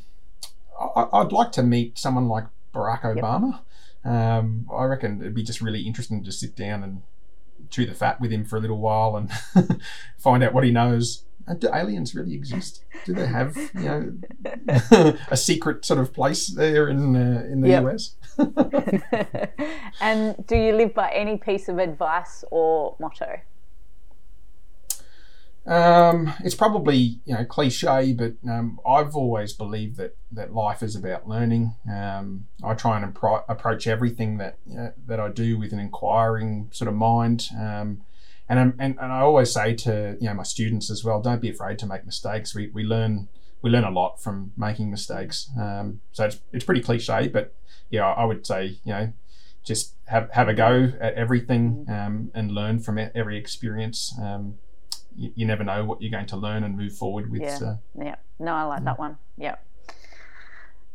[0.95, 3.61] I, would like to meet someone like Barack Obama.
[4.03, 4.13] Yep.
[4.13, 7.01] Um, I reckon it'd be just really interesting to sit down and
[7.69, 9.31] chew the fat with him for a little while and
[10.17, 11.25] find out what he knows.
[11.47, 12.85] Uh, do aliens really exist?
[13.05, 17.69] Do they have you know a secret sort of place there in uh, in the
[17.69, 17.83] yep.
[17.83, 18.15] US?
[20.01, 23.41] and do you live by any piece of advice or motto?
[25.65, 30.95] Um, it's probably you know cliche, but um, I've always believed that that life is
[30.95, 31.75] about learning.
[31.89, 36.69] Um, I try and approach everything that you know, that I do with an inquiring
[36.71, 37.47] sort of mind.
[37.57, 38.01] Um,
[38.49, 41.49] and, and and I always say to you know my students as well, don't be
[41.49, 42.53] afraid to make mistakes.
[42.53, 43.29] We, we learn
[43.61, 45.49] we learn a lot from making mistakes.
[45.57, 47.55] Um, so it's, it's pretty cliche, but
[47.89, 49.13] yeah, I would say you know
[49.63, 54.13] just have have a go at everything um, and learn from every experience.
[55.15, 57.41] You, you, never know what you're going to learn and move forward with.
[57.41, 58.15] Yeah, uh, yeah.
[58.39, 58.85] No, I like yeah.
[58.85, 59.17] that one.
[59.37, 59.55] Yeah.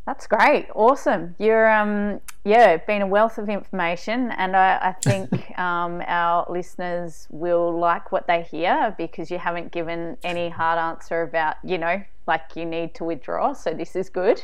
[0.07, 0.69] That's great.
[0.75, 1.35] Awesome.
[1.39, 7.27] You're, um, yeah, been a wealth of information, and I, I think um, our listeners
[7.31, 12.03] will like what they hear because you haven't given any hard answer about, you know,
[12.27, 13.53] like you need to withdraw.
[13.53, 14.43] So this is good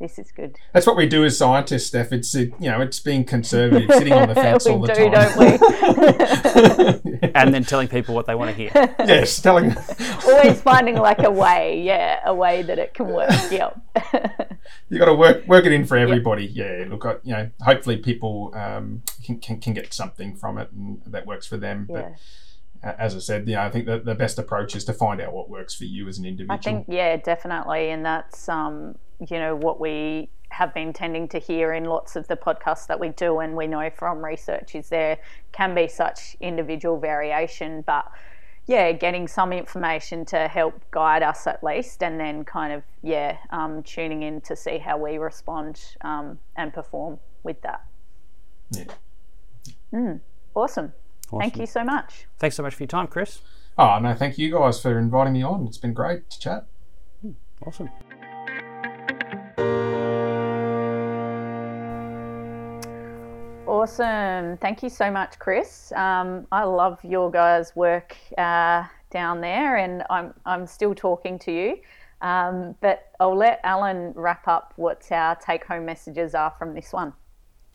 [0.00, 0.56] this is good.
[0.72, 2.12] That's what we do as scientists, Steph.
[2.12, 5.38] It's you know, it's being conservative, sitting on the fence all the do, time.
[5.38, 7.28] Don't we?
[7.34, 8.70] and then telling people what they want to hear.
[9.04, 9.76] Yes, telling.
[10.26, 13.30] Always finding like a way, yeah, a way that it can work.
[13.50, 13.80] Yep.
[14.88, 16.46] you got to work work it in for everybody.
[16.46, 16.56] Yep.
[16.56, 21.02] Yeah, look, you know, hopefully people um, can, can, can get something from it and
[21.06, 21.86] that works for them.
[21.90, 22.02] Yeah.
[22.82, 25.32] But as I said, yeah, I think that the best approach is to find out
[25.32, 26.54] what works for you as an individual.
[26.54, 28.96] I think, yeah, definitely, and that's um,
[29.30, 32.98] you know what we have been tending to hear in lots of the podcasts that
[32.98, 35.18] we do, and we know from research is there
[35.52, 38.10] can be such individual variation, but
[38.66, 43.36] yeah, getting some information to help guide us at least, and then kind of yeah,
[43.50, 47.84] um, tuning in to see how we respond um, and perform with that.
[48.70, 48.84] Yeah.
[49.92, 50.20] Mm,
[50.54, 50.92] awesome.
[51.28, 51.40] Awesome.
[51.40, 52.26] Thank you so much.
[52.38, 53.40] Thanks so much for your time, Chris.
[53.76, 55.66] Oh, no, thank you guys for inviting me on.
[55.66, 56.66] It's been great to chat.
[57.22, 57.32] Hmm,
[57.66, 57.90] awesome.
[63.66, 64.58] Awesome.
[64.58, 65.90] Thank you so much, Chris.
[65.92, 71.52] Um, I love your guys' work uh, down there, and I'm, I'm still talking to
[71.52, 71.78] you.
[72.20, 76.92] Um, but I'll let Alan wrap up what our take home messages are from this
[76.92, 77.14] one.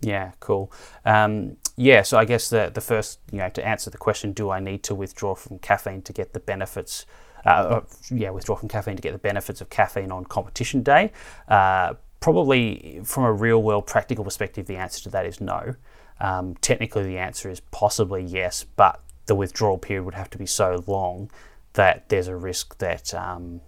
[0.02, 0.72] Yeah, cool.
[1.06, 4.50] Um, yeah, so I guess the the first, you know, to answer the question, do
[4.50, 7.06] I need to withdraw from caffeine to get the benefits?
[7.46, 7.82] Uh,
[8.12, 11.12] yeah, withdraw from caffeine to get the benefits of caffeine on competition day.
[11.48, 15.76] Uh, probably, from a real world practical perspective, the answer to that is no.
[16.20, 20.46] Um, technically, the answer is possibly yes, but the withdrawal period would have to be
[20.46, 21.30] so long
[21.74, 23.62] that there's a risk that um,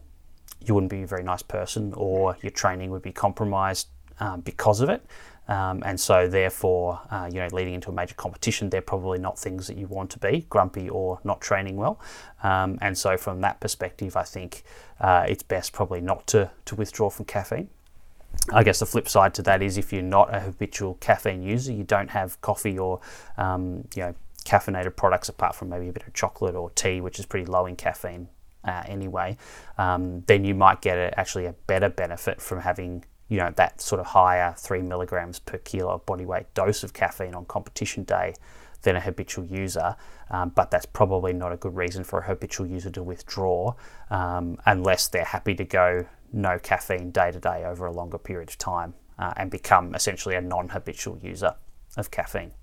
[0.60, 3.88] you wouldn't be a very nice person or your training would be compromised
[4.20, 5.06] um, because of it.
[5.48, 9.38] Um, and so, therefore, uh, you know, leading into a major competition, they're probably not
[9.38, 12.00] things that you want to be, grumpy or not training well.
[12.44, 14.64] Um, and so, from that perspective, I think
[15.00, 17.70] uh, it's best probably not to, to withdraw from caffeine.
[18.52, 21.72] I guess the flip side to that is if you're not a habitual caffeine user,
[21.72, 23.00] you don't have coffee or,
[23.38, 24.16] um, you know,
[24.46, 27.66] caffeinated products apart from maybe a bit of chocolate or tea, which is pretty low
[27.66, 28.28] in caffeine
[28.64, 29.38] uh, anyway,
[29.78, 33.80] um, then you might get a, actually a better benefit from having you know that
[33.80, 38.04] sort of higher three milligrams per kilo of body weight dose of caffeine on competition
[38.04, 38.34] day
[38.82, 39.96] than a habitual user,
[40.32, 43.74] um, but that's probably not a good reason for a habitual user to withdraw
[44.10, 48.50] um, unless they're happy to go no caffeine day to day over a longer period
[48.50, 51.56] of time uh, and become essentially a non habitual user
[51.98, 52.54] of caffeine.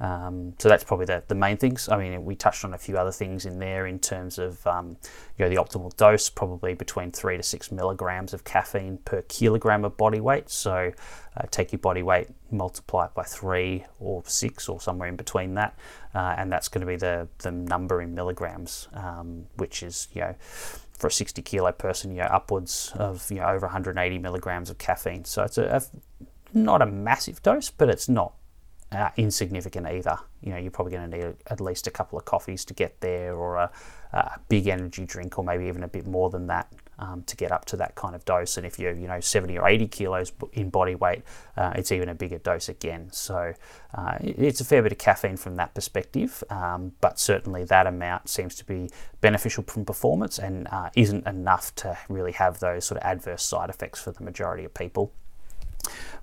[0.00, 1.88] Um, so that's probably the, the main things.
[1.90, 4.96] I mean, we touched on a few other things in there in terms of um,
[5.36, 9.84] you know the optimal dose, probably between three to six milligrams of caffeine per kilogram
[9.84, 10.48] of body weight.
[10.48, 10.92] So
[11.36, 15.52] uh, take your body weight, multiply it by three or six or somewhere in between
[15.54, 15.78] that,
[16.14, 20.22] uh, and that's going to be the the number in milligrams, um, which is you
[20.22, 20.34] know
[21.00, 24.78] for a 60 kilo person, you know, upwards of you know over 180 milligrams of
[24.78, 25.24] caffeine.
[25.24, 25.82] So it's a, a
[26.52, 28.34] not a massive dose, but it's not
[28.92, 30.18] uh, insignificant either.
[30.42, 33.00] You know, you're probably going to need at least a couple of coffees to get
[33.00, 33.70] there, or a,
[34.12, 36.70] a big energy drink, or maybe even a bit more than that
[37.00, 38.56] um, to get up to that kind of dose.
[38.56, 41.22] And if you're, you know, 70 or 80 kilos in body weight,
[41.56, 43.08] uh, it's even a bigger dose again.
[43.10, 43.54] So
[43.94, 48.28] uh, it's a fair bit of caffeine from that perspective, um, but certainly that amount
[48.28, 48.90] seems to be
[49.20, 53.70] beneficial from performance and uh, isn't enough to really have those sort of adverse side
[53.70, 55.12] effects for the majority of people.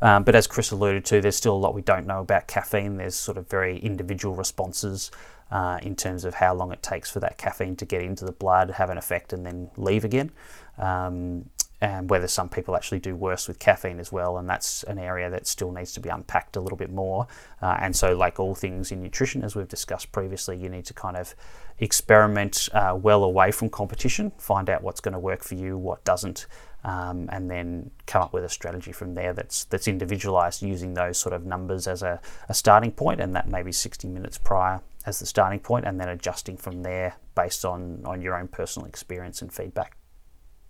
[0.01, 2.97] Um, but as Chris alluded to, there's still a lot we don't know about caffeine.
[2.97, 5.09] There's sort of very individual responses
[5.51, 8.31] uh, in terms of how long it takes for that caffeine to get into the
[8.31, 10.31] blood, have an effect, and then leave again.
[10.77, 11.49] Um,
[11.79, 15.29] and whether some people actually do worse with caffeine as well, and that's an area
[15.29, 17.27] that still needs to be unpacked a little bit more.
[17.61, 20.93] Uh, and so, like all things in nutrition, as we've discussed previously, you need to
[20.93, 21.35] kind of
[21.77, 26.03] experiment uh, well away from competition, find out what's going to work for you, what
[26.03, 26.47] doesn't,
[26.83, 31.19] um, and then come up with a strategy from there that's that's individualized using those
[31.19, 32.19] sort of numbers as a,
[32.49, 36.09] a starting point, and that maybe 60 minutes prior as the starting point, and then
[36.09, 39.95] adjusting from there based on on your own personal experience and feedback.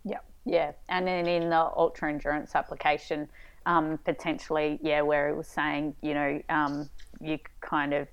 [0.04, 3.28] Yeah, yeah, and then in the ultra endurance application,
[3.66, 6.89] um, potentially, yeah, where it was saying, you know, um,
[7.20, 8.08] you kind of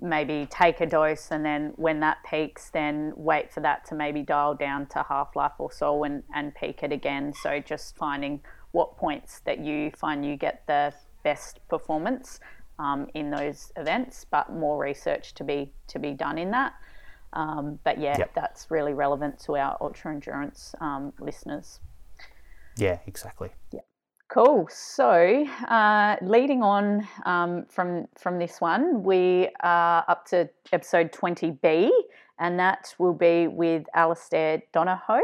[0.00, 4.22] maybe take a dose and then when that peaks then wait for that to maybe
[4.22, 7.32] dial down to half life or so and, and peak it again.
[7.32, 10.92] So just finding what points that you find you get the
[11.24, 12.38] best performance
[12.78, 16.74] um, in those events but more research to be to be done in that
[17.32, 18.34] um, but yeah yep.
[18.34, 21.80] that's really relevant to our ultra endurance um, listeners
[22.76, 23.80] yeah exactly yeah
[24.28, 24.68] Cool.
[24.70, 31.52] So, uh, leading on um, from from this one, we are up to episode twenty
[31.52, 31.90] B,
[32.38, 35.22] and that will be with Alistair Donohoe.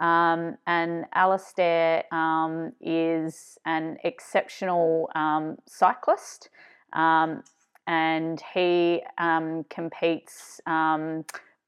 [0.00, 6.48] Um, and Alistair um, is an exceptional um, cyclist,
[6.92, 7.44] um,
[7.90, 10.60] and he um, competes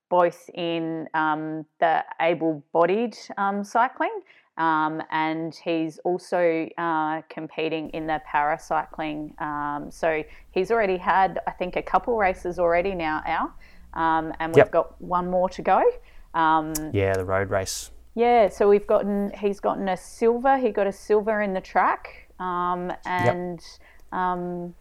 [0.08, 3.16] both in the able-bodied
[3.62, 4.20] cycling
[4.58, 9.40] um, and he's also uh, competing in the paracycling.
[9.40, 13.54] Um, so he's already had, I think, a couple races already now, Al,
[13.94, 14.70] um, and we've yep.
[14.70, 15.82] got one more to go.
[16.34, 17.90] Um, yeah, the road race.
[18.14, 20.58] Yeah, so we've gotten, he's gotten a silver.
[20.58, 24.74] He got a silver in the track, um, and yep um,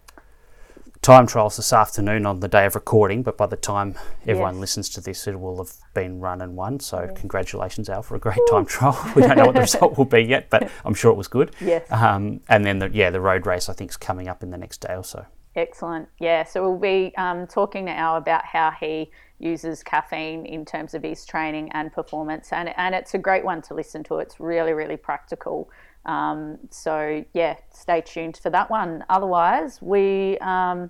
[1.02, 3.96] time trials this afternoon on the day of recording, but by the time
[4.28, 4.62] everyone yes.
[4.62, 6.80] listens to this, it will have been run and won.
[6.80, 7.14] So yeah.
[7.14, 8.98] congratulations, Al, for a great time trial.
[9.16, 11.56] We don't know what the result will be yet, but I'm sure it was good.
[11.60, 11.92] Yes.
[11.92, 14.58] Um, and then the yeah, the road race I think is coming up in the
[14.58, 15.26] next day or so.
[15.56, 16.08] Excellent.
[16.20, 16.44] Yeah.
[16.44, 21.04] So we'll be um, talking to Al about how he uses caffeine in terms of
[21.04, 24.20] his training and performance, and and it's a great one to listen to.
[24.20, 25.70] It's really really practical.
[26.06, 29.04] Um, so yeah, stay tuned for that one.
[29.10, 30.90] Otherwise, we um,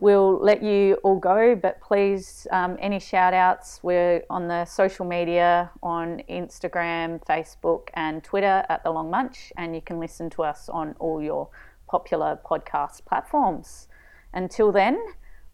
[0.00, 1.54] will let you all go.
[1.54, 8.22] But please, um, any shout outs, we're on the social media on Instagram, Facebook, and
[8.22, 11.48] Twitter at The Long Munch, and you can listen to us on all your
[11.88, 13.88] popular podcast platforms.
[14.32, 14.98] Until then,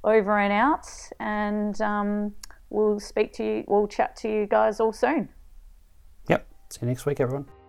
[0.05, 0.89] over and out,
[1.21, 2.35] and um,
[2.71, 5.29] we'll speak to you, we'll chat to you guys all soon.
[6.29, 6.47] Yep.
[6.71, 7.62] See you next week, everyone.